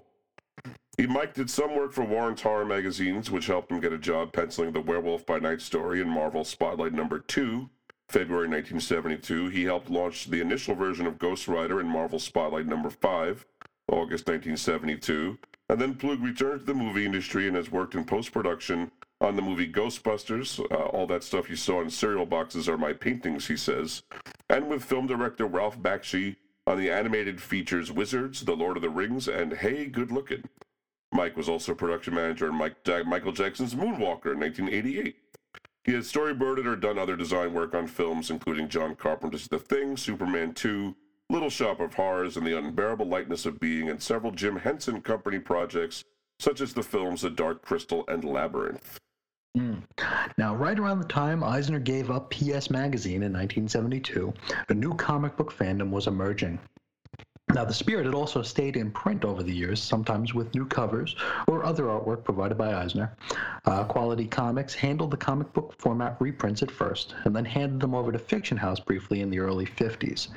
[0.96, 4.32] He Mike did some work for Warren's Horror magazines, which helped him get a job
[4.32, 7.68] penciling the Werewolf by Night story in Marvel Spotlight number 2,
[8.08, 9.48] February 1972.
[9.48, 13.44] He helped launch the initial version of Ghost Rider in Marvel Spotlight number 5,
[13.88, 15.38] August 1972.
[15.68, 19.36] And then Ploog returned to the movie industry and has worked in post production on
[19.36, 20.60] the movie Ghostbusters.
[20.70, 24.02] Uh, all that stuff you saw in cereal boxes are my paintings, he says.
[24.50, 28.90] And with film director Ralph Bakshi on the animated features Wizards, The Lord of the
[28.90, 30.44] Rings, and Hey, Good Looking.
[31.12, 32.76] Mike was also production manager on Mike,
[33.06, 35.16] Michael Jackson's Moonwalker in 1988.
[35.84, 39.96] He had storyboarded or done other design work on films, including John Carpenter's The Thing,
[39.96, 40.96] Superman 2,
[41.34, 45.40] Little Shop of Horrors, and The Unbearable Lightness of Being, and several Jim Henson Company
[45.40, 46.04] projects,
[46.38, 49.00] such as the films The Dark Crystal and Labyrinth.
[49.58, 49.82] Mm.
[50.38, 54.32] Now, right around the time Eisner gave up PS Magazine in 1972,
[54.68, 56.60] a new comic book fandom was emerging.
[57.54, 61.14] Now, the Spirit had also stayed in print over the years, sometimes with new covers
[61.46, 63.16] or other artwork provided by Eisner.
[63.64, 67.94] Uh, Quality Comics handled the comic book format reprints at first, and then handed them
[67.94, 70.28] over to Fiction House briefly in the early 50s.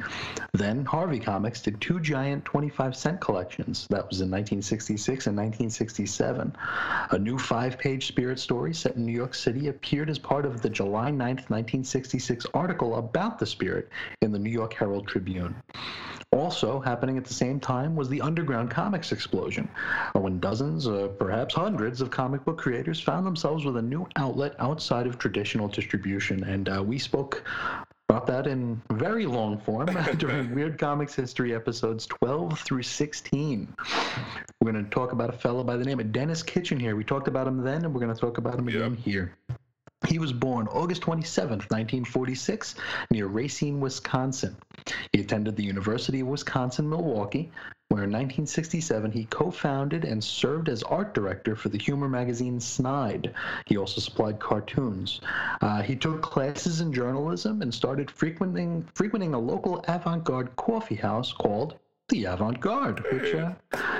[0.53, 3.87] Then Harvey Comics did two giant 25 cent collections.
[3.89, 6.55] That was in 1966 and 1967.
[7.09, 10.61] A new five page Spirit story set in New York City appeared as part of
[10.61, 13.89] the July 9, 1966 article about the Spirit
[14.21, 15.55] in the New York Herald Tribune.
[16.31, 19.69] Also, happening at the same time was the underground comics explosion,
[20.13, 24.53] when dozens, uh, perhaps hundreds, of comic book creators found themselves with a new outlet
[24.59, 26.43] outside of traditional distribution.
[26.43, 27.45] And uh, we spoke
[28.09, 29.87] about that in very long form
[30.17, 33.73] during Weird Comics History episodes 12 through 16.
[34.59, 36.97] We're going to talk about a fellow by the name of Denis Kitchen here.
[36.97, 38.99] We talked about him then, and we're going to talk about him again Yep.
[38.99, 39.33] here.
[40.05, 42.75] He was born August 27, 1946,
[43.09, 44.55] near Racine, Wisconsin.
[45.11, 47.51] He attended the University of Wisconsin Milwaukee,
[47.89, 52.59] where in 1967 he co founded and served as art director for the humor magazine
[52.59, 53.33] Snide.
[53.65, 55.21] He also supplied cartoons.
[55.61, 60.95] Uh, he took classes in journalism and started frequenting, frequenting a local avant garde coffee
[60.95, 61.79] house called
[62.09, 63.53] the Avant Garde, which uh,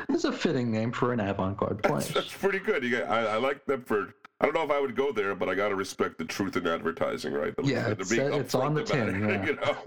[0.10, 2.10] is a fitting name for an avant garde place.
[2.10, 2.84] that's pretty good.
[2.84, 4.14] You got, I, I like that for.
[4.40, 6.56] I don't know if I would go there, but I got to respect the truth
[6.58, 7.56] in advertising, right?
[7.56, 9.46] The- Yeah, it's, it's on the tin, yeah.
[9.46, 9.62] you know?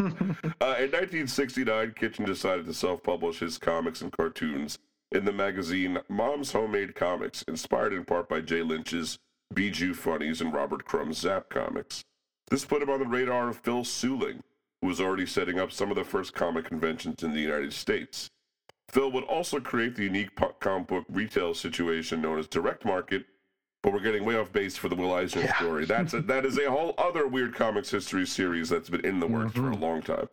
[0.61, 4.79] uh, in 1969, Kitchen decided to self-publish his comics and cartoons
[5.13, 9.19] in the magazine Mom's Homemade Comics, inspired in part by Jay Lynch's
[9.55, 12.05] Bijou Funnies and Robert Crumb's Zap Comics.
[12.51, 14.41] This put him on the radar of Phil Seuling,
[14.81, 18.31] who was already setting up some of the first comic conventions in the United States.
[18.89, 23.27] Phil would also create the unique comic book retail situation known as direct market,
[23.83, 25.57] but we're getting way off base for the Will Eisner Yeah.
[25.57, 25.85] story.
[25.85, 29.26] That's a, that is a whole other weird comics history series that's been in the
[29.26, 30.28] works for a long time.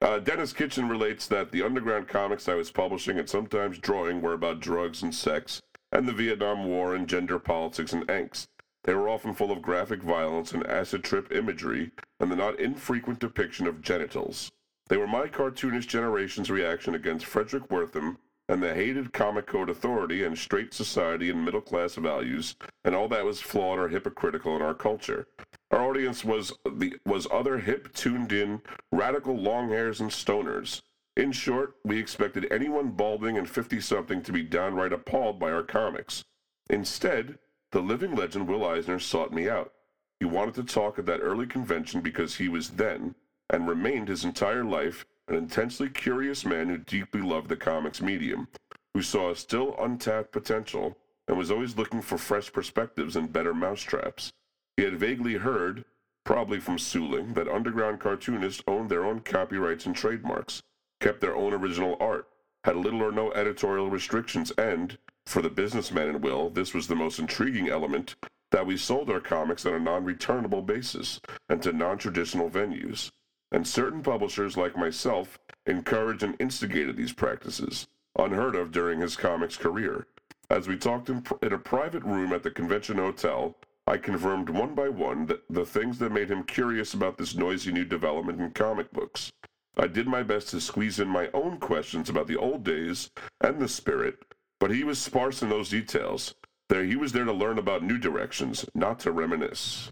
[0.00, 4.32] Uh, Denis Kitchen relates that the underground comics I was publishing and sometimes drawing were
[4.32, 5.62] about drugs and sex,
[5.92, 8.46] and the Vietnam War and gender politics and angst.
[8.84, 13.20] They were often full of graphic violence and acid trip imagery, and the not infrequent
[13.20, 14.50] depiction of genitals.
[14.88, 18.16] They were my cartoonist generation's reaction against Fredric Wertham
[18.48, 23.08] and the hated comic code authority and straight society and middle class values, and all
[23.08, 25.26] that was flawed or hypocritical in our culture.
[25.70, 30.82] Our audience was the was other hip, tuned in, radical long hairs and stoners.
[31.16, 35.62] In short, we expected anyone balding and fifty something to be downright appalled by our
[35.62, 36.24] comics.
[36.70, 37.38] Instead,
[37.70, 39.72] the living legend Will Eisner sought me out.
[40.20, 43.14] He wanted to talk at that early convention because he was then,
[43.50, 48.48] and remained his entire life, an intensely curious man who deeply loved the comics medium,
[48.94, 50.96] who saw a still untapped potential,
[51.28, 54.32] and was always looking for fresh perspectives and better mousetraps.
[54.76, 55.84] He had vaguely heard,
[56.24, 60.62] probably from Seuling, that underground cartoonists owned their own copyrights and trademarks,
[61.00, 62.28] kept their own original art,
[62.64, 66.96] had little or no editorial restrictions, and, for the businessman in Will, this was the
[66.96, 68.16] most intriguing element,
[68.50, 73.10] that we sold our comics on a non-returnable basis and to non-traditional venues.
[73.52, 77.86] And certain publishers like myself encouraged and instigated these practices,
[78.18, 80.06] unheard of during his comics career.
[80.50, 84.48] As we talked in, pr- in a private room at the convention hotel, I confirmed
[84.48, 88.40] one by one that the things that made him curious about this noisy new development
[88.40, 89.32] in comic books.
[89.76, 93.58] I did my best to squeeze in my own questions about the old days and
[93.58, 94.18] the spirit,
[94.60, 96.34] but he was sparse in those details.
[96.68, 99.90] There, he was there to learn about new directions, not to reminisce.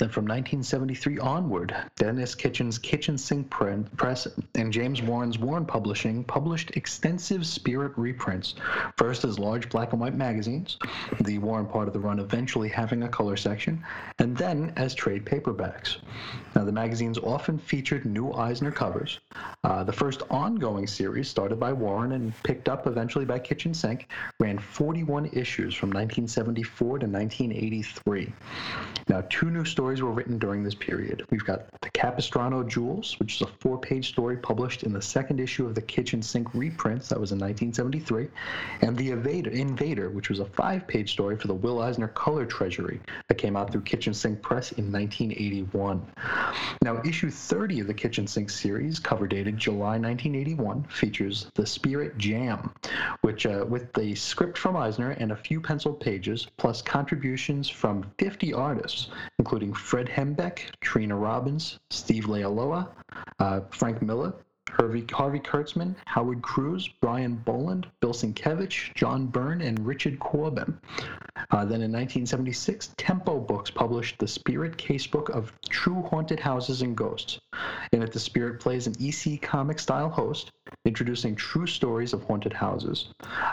[0.00, 6.70] Then from 1973 onward, Denis Kitchen's Kitchen Sink Press and James Warren's Warren Publishing published
[6.70, 8.54] extensive Spirit reprints,
[8.96, 10.78] first as large black and white magazines,
[11.20, 13.84] the Warren part of the run eventually having a color section,
[14.18, 15.98] and then as trade paperbacks.
[16.56, 19.20] Now, the magazines often featured new Eisner covers.
[19.64, 24.08] Uh, the first ongoing series, started by Warren and picked up eventually by Kitchen Sink,
[24.38, 28.32] ran 41 issues from 1974 to 1983.
[29.06, 31.26] Now, two new stories were written during this period.
[31.30, 35.40] We've got The Capistrano Jewels, which is a four page story published in the second
[35.40, 38.28] issue of the Kitchen Sink reprints, that was in 1973,
[38.82, 42.46] and The Invader, Invader which was a five page story for the Will Eisner Color
[42.46, 46.06] Treasury that came out through Kitchen Sink Press in 1981.
[46.82, 52.16] Now, issue 30 of the Kitchen Sink series, cover dated July 1981, features The Spirit
[52.16, 52.72] Jam,
[53.22, 58.10] which, uh, with the script from Eisner and a few penciled pages, plus contributions from
[58.18, 62.88] 50 artists, including Fred Hembeck, Trina Robbins, Steve Leialoha,
[63.38, 64.34] uh, Frank Miller,
[64.76, 70.78] Harvey, Harvey Kurtzman, Howard Cruse, Brian Bolland, Bill Sienkiewicz, John Byrne, and Richard Corben.
[71.50, 76.96] Uh, then in 1976, Tempo Books published the Spirit Casebook of True Haunted Houses and
[76.96, 77.40] Ghosts.
[77.92, 80.52] In it, the Spirit plays an EC comic style host,
[80.84, 83.08] introducing true stories of haunted houses.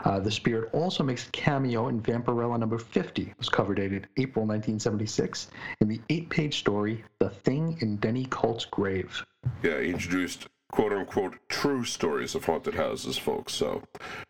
[0.06, 4.46] Uh, the Spirit also makes a cameo in Vampirella number 50, was cover dated April
[4.46, 5.48] 1976,
[5.82, 9.26] in the eight page story, The Thing in Denny Colt's Grave.
[9.64, 13.54] Yeah, he introduced quote unquote true stories of haunted houses, folks.
[13.54, 13.84] So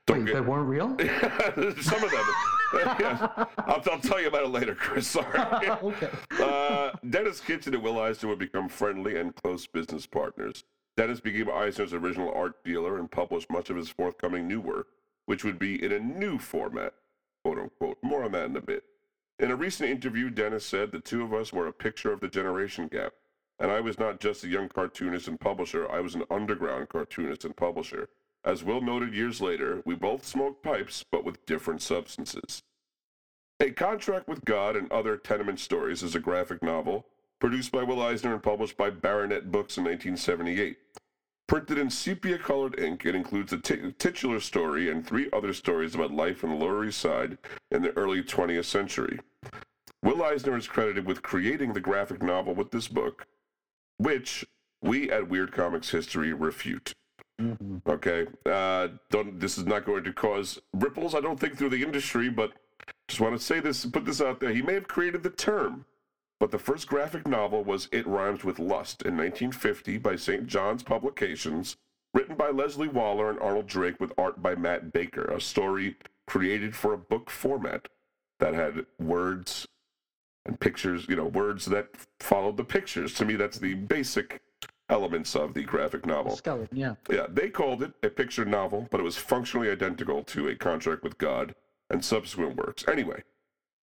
[0.05, 0.89] don't Wait, get they weren't real?
[1.81, 2.25] some of them.
[2.73, 3.45] yeah.
[3.59, 5.07] I'll, I'll tell you about it later, Chris.
[5.07, 5.39] Sorry.
[5.69, 6.09] okay.
[6.39, 10.63] Uh, Denis Kitchen and Will Eisner would become friendly and close business partners.
[10.95, 14.87] Denis became Eisner's original art dealer and published much of his forthcoming new work,
[15.25, 16.93] which would be in a new format,
[17.43, 17.97] quote unquote.
[18.01, 18.83] More on that in a bit.
[19.39, 22.27] In a recent interview, Denis said the two of us were a picture of the
[22.27, 23.13] generation gap.
[23.59, 27.43] And I was not just a young cartoonist and publisher, I was an underground cartoonist
[27.43, 28.09] and publisher.
[28.45, 32.61] As Will noted years later, we both smoked pipes, but with different substances.
[33.59, 37.07] A Contract with God and Other Tenement Stories is a graphic novel
[37.39, 40.77] produced by Will Eisner and published by Baronet Books in 1978.
[41.47, 45.95] Printed in sepia colored ink, it includes a t- titular story and three other stories
[45.95, 47.37] about life on the Lower East Side
[47.71, 49.19] in the early 20th century.
[50.03, 53.25] Will Eisner is credited with creating the graphic novel with this book,
[53.97, 54.45] which
[54.81, 56.93] we at Weird Comics History refute.
[57.87, 59.39] Okay, uh, don't.
[59.39, 62.29] This is not going to cause ripples, I don't think, through the industry.
[62.29, 62.53] But
[63.07, 64.51] just want to say this, put this out there.
[64.51, 65.85] He may have created the term,
[66.39, 70.47] but the first graphic novel was "It Rhymes with Lust" in 1950 by St.
[70.47, 71.77] John's Publications,
[72.11, 75.25] written by Leslie Waller and Arnold Drake, with art by Matt Baker.
[75.25, 75.95] A story
[76.25, 77.87] created for a book format
[78.39, 79.67] that had words
[80.47, 81.89] and pictures, you know, words that
[82.19, 83.13] followed the pictures.
[83.15, 84.41] To me, that's the basic
[84.89, 86.35] elements of the graphic novel.
[86.35, 86.95] Skeleton, yeah.
[87.09, 91.03] Yeah, they called it a picture novel, but it was functionally identical to A Contract
[91.03, 91.53] with God
[91.89, 92.85] and subsequent works.
[92.87, 93.23] Anyway,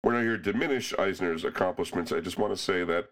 [0.02, 2.12] we're not here to diminish Eisner's accomplishments.
[2.12, 3.08] I just want to say that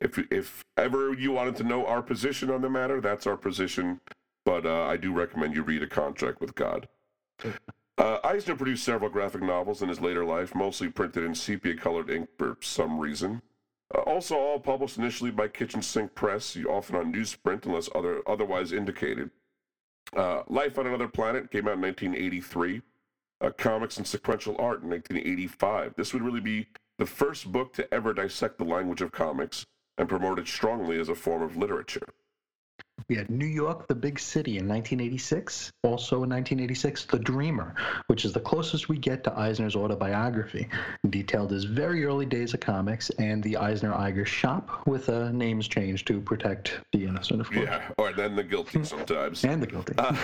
[0.00, 4.00] if if ever you wanted to know our position on the matter, that's our position.
[4.44, 6.88] But uh, I do recommend you read A Contract with God.
[7.98, 12.10] Uh, Eisner produced several graphic novels in his later life, mostly printed in sepia colored
[12.10, 13.40] ink for some reason.
[13.94, 18.72] Uh, also, all published initially by Kitchen Sink Press, often on newsprint unless other, otherwise
[18.72, 19.30] indicated.
[20.14, 22.82] Uh, Life on Another Planet came out in 1983.
[23.40, 25.94] Uh, Comics and Sequential Art in 1985.
[25.96, 26.66] This would really be
[26.98, 29.66] the first book to ever dissect the language of comics
[29.98, 32.08] and promote it strongly as a form of literature.
[33.08, 35.70] We had New York, the Big City in 1986.
[35.84, 37.74] Also in 1986, The Dreamer,
[38.08, 40.68] which is the closest we get to Eisner's autobiography,
[41.08, 45.68] detailed his very early days of comics and the Eisner Iger shop with uh, names
[45.68, 47.66] changed to protect the innocent, of course.
[47.66, 49.44] Yeah, or then the guilty sometimes.
[49.44, 49.94] And the guilty.
[49.96, 50.16] Uh,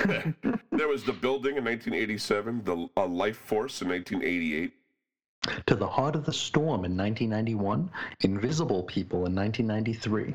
[0.73, 4.73] there was The Building in 1987, The uh, Life Force in 1988.
[5.67, 7.91] to the Heart of the Storm in 1991,
[8.23, 10.35] Invisible People in 1993.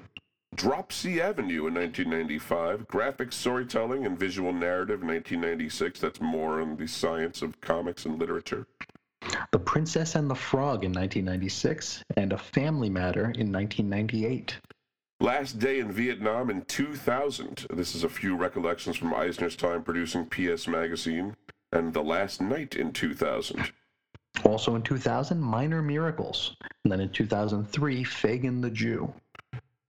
[0.58, 6.00] Dropsie Avenue in 1995, graphic storytelling and visual narrative in 1996.
[6.00, 8.66] That's more on the science of comics and literature.
[9.52, 14.58] The Princess and the Frog in 1996, and A Family Matter in 1998.
[15.20, 17.68] Last Day in Vietnam in 2000.
[17.72, 21.36] This is a few recollections from Eisner's time producing PS Magazine.
[21.72, 23.72] And The Last Night in 2000.
[24.44, 26.56] Also in 2000, Minor Miracles.
[26.84, 29.14] And then in 2003, Fagin the Jew.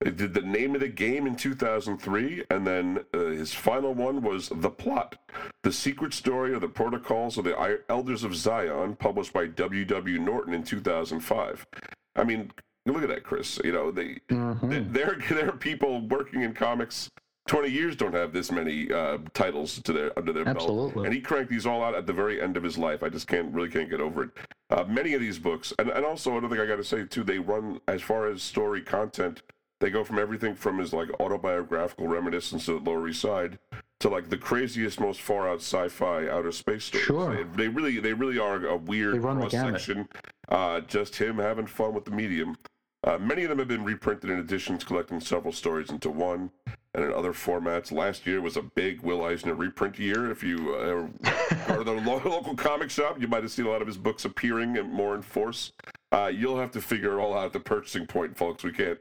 [0.01, 4.47] Did the name of the game in 2003, and then uh, his final one was
[4.47, 5.17] The Plot,
[5.63, 10.19] the secret story of the protocols of the Elders of Zion, published by W.W.
[10.19, 11.67] Norton in 2005.
[12.15, 12.49] I mean,
[12.85, 13.59] look at that, Chris.
[13.61, 14.69] You know, they, Mhm.
[14.69, 17.09] th- there, there are people working in comics.
[17.49, 20.69] 20 years don't have this many uh, titles to their under their belt,
[21.07, 23.03] and he cranked these all out at the very end of his life.
[23.03, 24.29] I just can't really can't get over it.
[24.69, 27.23] Uh, many of these books, and, and also another thing I got to say too,
[27.25, 29.41] they run as far as story content.
[29.79, 33.59] They go from everything from his like autobiographical reminiscence of the Lower East Side
[33.99, 37.05] to like the craziest, most far out sci-fi outer space stories.
[37.05, 37.35] Sure.
[37.35, 40.07] They, they really, they really are a weird They run the cross section.
[40.47, 42.57] Uh, just him having fun with the medium.
[43.05, 46.51] Uh, many of them have been reprinted in editions collecting several stories into one
[46.93, 47.91] and in other formats.
[47.91, 50.29] Last year was a big Will Eisner reprint year.
[50.29, 51.29] If you uh,
[51.77, 54.25] to the lo- local comic shop, you might have seen a lot of his books
[54.25, 55.71] appearing and more in force.
[56.11, 58.63] Uh, you'll have to figure it all out at the purchasing point, folks.
[58.63, 58.99] We can't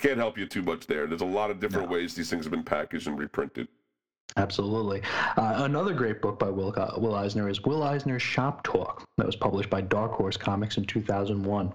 [0.00, 1.06] can't help you too much there.
[1.06, 3.68] There's a lot of different ways these things have been packaged and reprinted.
[4.36, 5.02] Absolutely.
[5.36, 9.36] Uh, another great book by Will, Will Eisner is Will Eisner's Shop Talk, that was
[9.36, 11.72] published by Dark Horse Comics in 2001.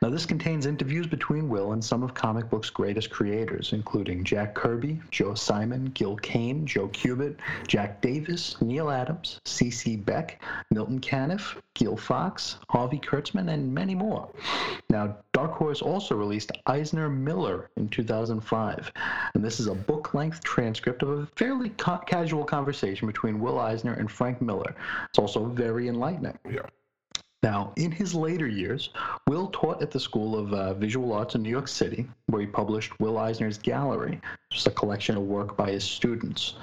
[0.00, 4.54] Now, this contains interviews between Will and some of comic books' greatest creators, including Jack
[4.54, 7.36] Kirby, Joe Simon, Gil Kane, Joe Kubert,
[7.66, 9.96] Jack Davis, Neal Adams, C.C.
[9.96, 14.28] Beck, Milton Caniff, Gil Fox, Harvey Kurtzman, and many more.
[14.88, 18.92] Now, Dark Horse also released Eisner Miller in 2005,
[19.34, 23.58] and this is a book length transcript of a fairly ca- casual conversation between Will
[23.58, 24.74] Eisner and Frank Miller.
[25.08, 26.38] It's also very enlightening.
[26.50, 26.66] Yeah.
[27.42, 28.90] Now, in his later years,
[29.28, 32.46] Will taught at the School of uh, Visual Arts in New York City, where he
[32.46, 34.20] published Will Eisner's Gallery,
[34.50, 36.54] just a collection of work by his students.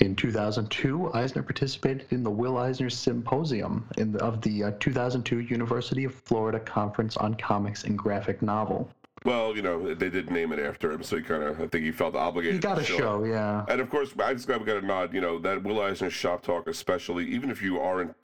[0.00, 5.40] In 2002, Eisner participated in the Will Eisner Symposium in the, of the uh, 2002
[5.40, 8.90] University of Florida Conference on Comics and Graphic Novel.
[9.24, 11.84] Well, you know, they did name it after him, so he kind of, I think
[11.84, 12.56] he felt obligated.
[12.56, 13.64] You got to a show show, yeah.
[13.68, 15.14] And of course, I just got, to nod.
[15.14, 18.14] You know that Will Eisner shop talk, especially, even if you aren't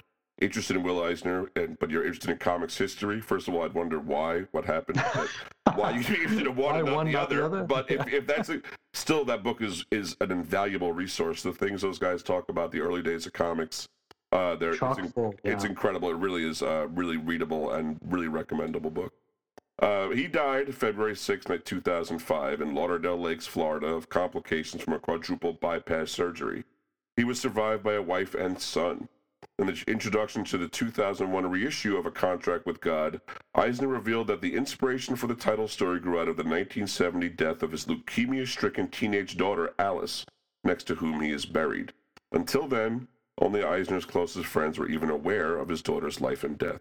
[0.41, 3.21] interested in Will Eisner, and but you're interested in comics history.
[3.21, 5.01] First of all, I'd wonder why, what happened,
[5.75, 7.57] why you'd be interested in one and not one, the not the other.
[7.57, 7.65] other?
[7.65, 8.61] But if, if that's a,
[8.93, 11.43] still that book is is an invaluable resource.
[11.43, 13.89] The things those guys talk about the early days of comics,
[14.33, 16.11] uh, they're it's, in- full, it's incredible.
[16.11, 19.13] It really is a really readable and really recommendable book.
[19.79, 25.53] Uh, he died February 6, 2005, in Lauderdale Lakes, Florida, of complications from a quadruple
[25.53, 26.65] bypass surgery.
[27.17, 29.09] He was survived by a wife and son.
[29.59, 33.21] In the introduction to the 2001 reissue of A Contract with God,
[33.55, 37.63] Eisner revealed that the inspiration for the title story grew out of the 1970 death
[37.63, 40.25] of his leukemia stricken teenage daughter, Alice,
[40.65, 41.93] next to whom he is buried.
[42.31, 43.09] Until then,
[43.39, 46.81] only Eisner's closest friends were even aware of his daughter's life and death.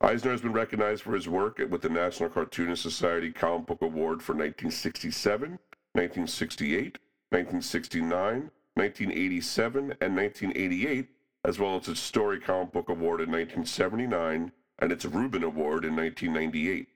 [0.00, 4.22] Eisner has been recognized for his work with the National Cartoonist Society Comic Book Award
[4.22, 5.58] for 1967,
[5.92, 6.98] 1968,
[7.30, 11.08] 1969, 1987, and 1988,
[11.44, 15.94] as well as its Story Comic Book Award in 1979 and its Reuben Award in
[15.94, 16.88] 1998.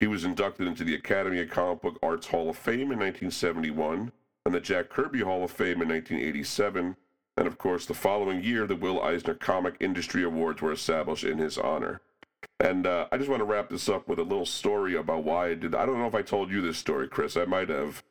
[0.00, 4.10] He was inducted into the Academy of Comic Book Arts Hall of Fame in 1971
[4.46, 6.96] and the Jack Kirby Hall of Fame in 1987,
[7.36, 11.38] and of course, the following year, the Will Eisner Comic Industry Awards were established in
[11.38, 12.00] his honor.
[12.60, 15.50] And uh, I just want to wrap this up with a little story about why
[15.50, 15.74] I did.
[15.74, 17.36] I don't know if I told you this story, Chris.
[17.36, 18.02] I might have.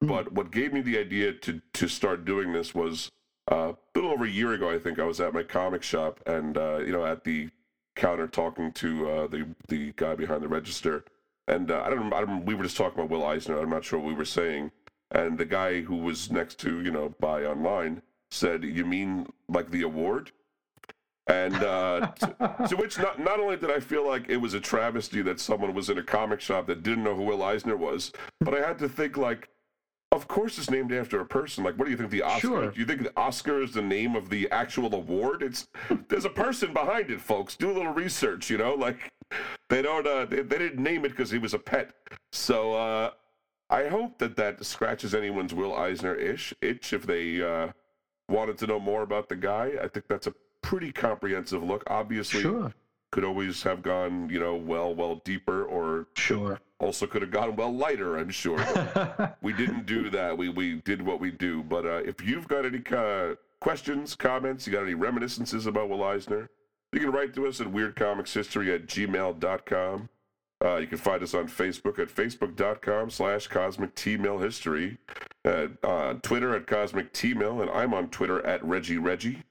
[0.00, 3.10] But what gave me the idea to to start doing this was
[3.50, 4.70] uh, a little over a year ago.
[4.70, 7.48] I think I was at my comic shop, and uh, you know, at the
[7.96, 11.04] counter talking to uh, the the guy behind the register.
[11.46, 12.12] And uh, I don't.
[12.12, 12.44] I don't.
[12.44, 13.58] We were just talking about Will Eisner.
[13.58, 14.70] I'm not sure what we were saying.
[15.10, 19.70] And the guy who was next to you know buy online said, "You mean like
[19.70, 20.32] the award?"
[21.26, 24.60] And uh, to, to which not not only did I feel like it was a
[24.60, 28.12] travesty that someone was in a comic shop that didn't know who Will Eisner was,
[28.40, 29.48] but I had to think like,
[30.12, 31.64] of course it's named after a person.
[31.64, 32.40] Like, what do you think the Oscar?
[32.40, 32.70] Sure.
[32.70, 35.42] Do you think the Oscar is the name of the actual award?
[35.42, 35.66] It's
[36.08, 37.56] there's a person behind it, folks.
[37.56, 38.50] Do a little research.
[38.50, 39.10] You know, like
[39.70, 40.06] they don't.
[40.06, 41.94] Uh, they, they didn't name it because he was a pet.
[42.32, 43.12] So uh,
[43.70, 47.68] I hope that that scratches anyone's Will Eisner ish itch if they uh,
[48.28, 49.72] wanted to know more about the guy.
[49.82, 50.34] I think that's a
[50.64, 51.84] pretty comprehensive look.
[51.88, 52.72] Obviously, Sure.
[53.12, 56.58] could always have gone, you know, well, well deeper, or Sure.
[56.80, 58.16] also could have gone well lighter.
[58.16, 58.58] I'm sure.
[59.42, 60.38] We didn't do that.
[60.38, 61.62] We we did what we do.
[61.62, 66.02] But uh, if you've got any uh, questions, comments, you got any reminiscences about Will
[66.02, 66.48] Eisner,
[66.92, 70.08] you can write to us at weirdcomicshistory at gmail.com.
[70.64, 74.96] Uh, you can find us on Facebook at facebook.com slash cosmic T-Mill history,
[75.44, 79.42] at uh, Twitter at cosmic T-Mill, and I'm on Twitter at Reggie Reggie.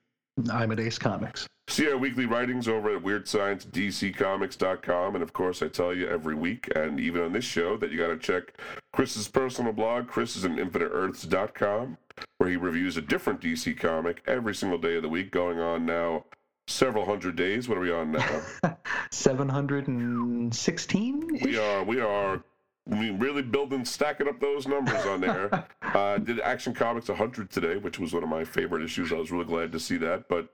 [0.52, 1.48] I'm at Ace Comics.
[1.68, 5.16] See our weekly writings over at WeirdScienceDCComics.com.
[5.16, 7.98] And of course, I tell you every week, and even on this show, that you
[7.98, 8.54] got to check
[8.92, 11.98] Chris's personal blog, Chris is an InfiniteEarths.com,
[12.38, 15.86] where he reviews a different DC comic every single day of the week, going on
[15.86, 16.26] now
[16.68, 17.70] several hundred days.
[17.70, 18.42] What are we on now?
[19.12, 21.40] 716?
[21.44, 22.44] we are, we are.
[22.86, 25.66] We really building, stacking up those numbers on there.
[25.82, 29.14] uh, did Action Comics 100 today, which was one of my favorite issues.
[29.14, 30.28] I was really glad to see that.
[30.28, 30.50] But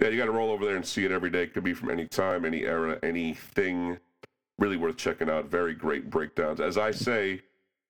[0.00, 1.42] yeah, you got to roll over there and see it every day.
[1.42, 3.98] It could be from any time, any era, anything.
[4.58, 5.46] Really worth checking out.
[5.46, 6.60] Very great breakdowns.
[6.60, 7.42] As I say,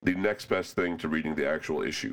[0.03, 2.13] the next best thing to reading the actual issue.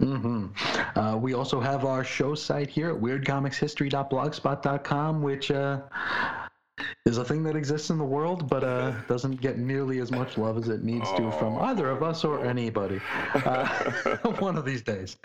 [0.00, 0.46] hmm
[0.94, 5.80] Uh, we also have our show site here at weirdcomicshistory.blogspot.com, which uh,
[7.08, 10.36] is a thing that exists in the world, but uh, doesn't get nearly as much
[10.36, 13.00] love as it needs to from either of us or anybody.
[13.34, 13.66] Uh,
[14.38, 15.16] one of these days.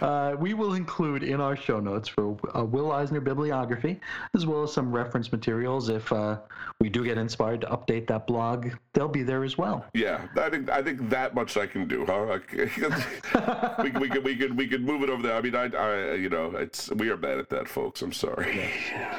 [0.00, 4.00] Uh, we will include in our show notes for a Will Eisner bibliography,
[4.34, 5.88] as well as some reference materials.
[5.88, 6.38] If uh,
[6.80, 9.84] we do get inspired to update that blog, they'll be there as well.
[9.92, 12.38] Yeah, I think I think that much I can do, huh?
[13.82, 15.36] we, we could we could we could move it over there.
[15.36, 18.02] I mean, I, I you know, it's we are bad at that, folks.
[18.02, 18.70] I'm sorry.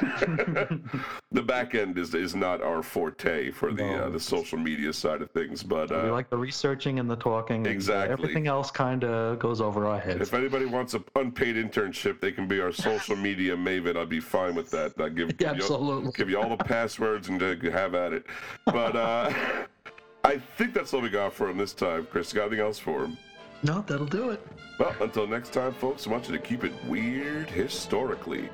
[1.30, 3.94] the back end is is not our forte for the No.
[4.04, 7.16] uh, the social media side of things, but we uh, like the researching and the
[7.16, 7.56] talking.
[7.58, 8.12] and, Exactly.
[8.12, 10.20] everything else kind of goes over our heads.
[10.20, 13.96] if anybody wants an unpaid internship, they can be our social media maven.
[13.96, 14.92] I'd be fine with that.
[15.00, 16.12] I give Yeah, give you- absolutely.
[16.12, 18.26] give you all the passwords and uh, have at it.
[18.64, 19.32] But uh,
[20.24, 22.06] I think that's all we got for him this time.
[22.10, 23.16] Chris, got anything else for him?
[23.62, 24.46] No, that'll do it.
[24.78, 28.48] Well, until next time, folks, I want you to keep it weird historically.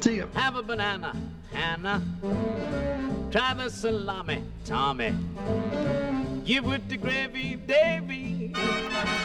[0.00, 0.26] See ya.
[0.34, 1.16] Have a banana,
[1.52, 2.02] Hannah.
[3.30, 5.14] Try the salami, Tommy.
[6.44, 8.54] Give with the gravy, Davy.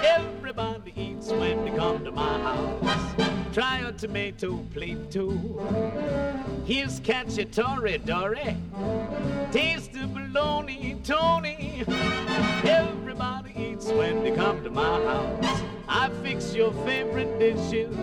[0.04, 3.54] Everybody eats when they come to my house.
[3.54, 5.60] Try a tomato plate too.
[6.66, 8.58] Here's cacciatore, Dory.
[9.52, 11.84] Taste the bologna, Tony.
[12.64, 15.73] Everybody eats when they come to my house.
[15.88, 17.96] I fix your favorite dishes,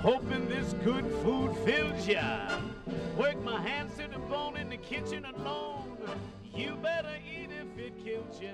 [0.00, 2.60] hoping this good food fills ya.
[3.16, 5.98] Work my hands to the bone in the kitchen alone.
[6.54, 8.50] You better eat if it kills ya.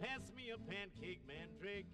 [0.00, 1.86] Pass me a pancake, mandrake.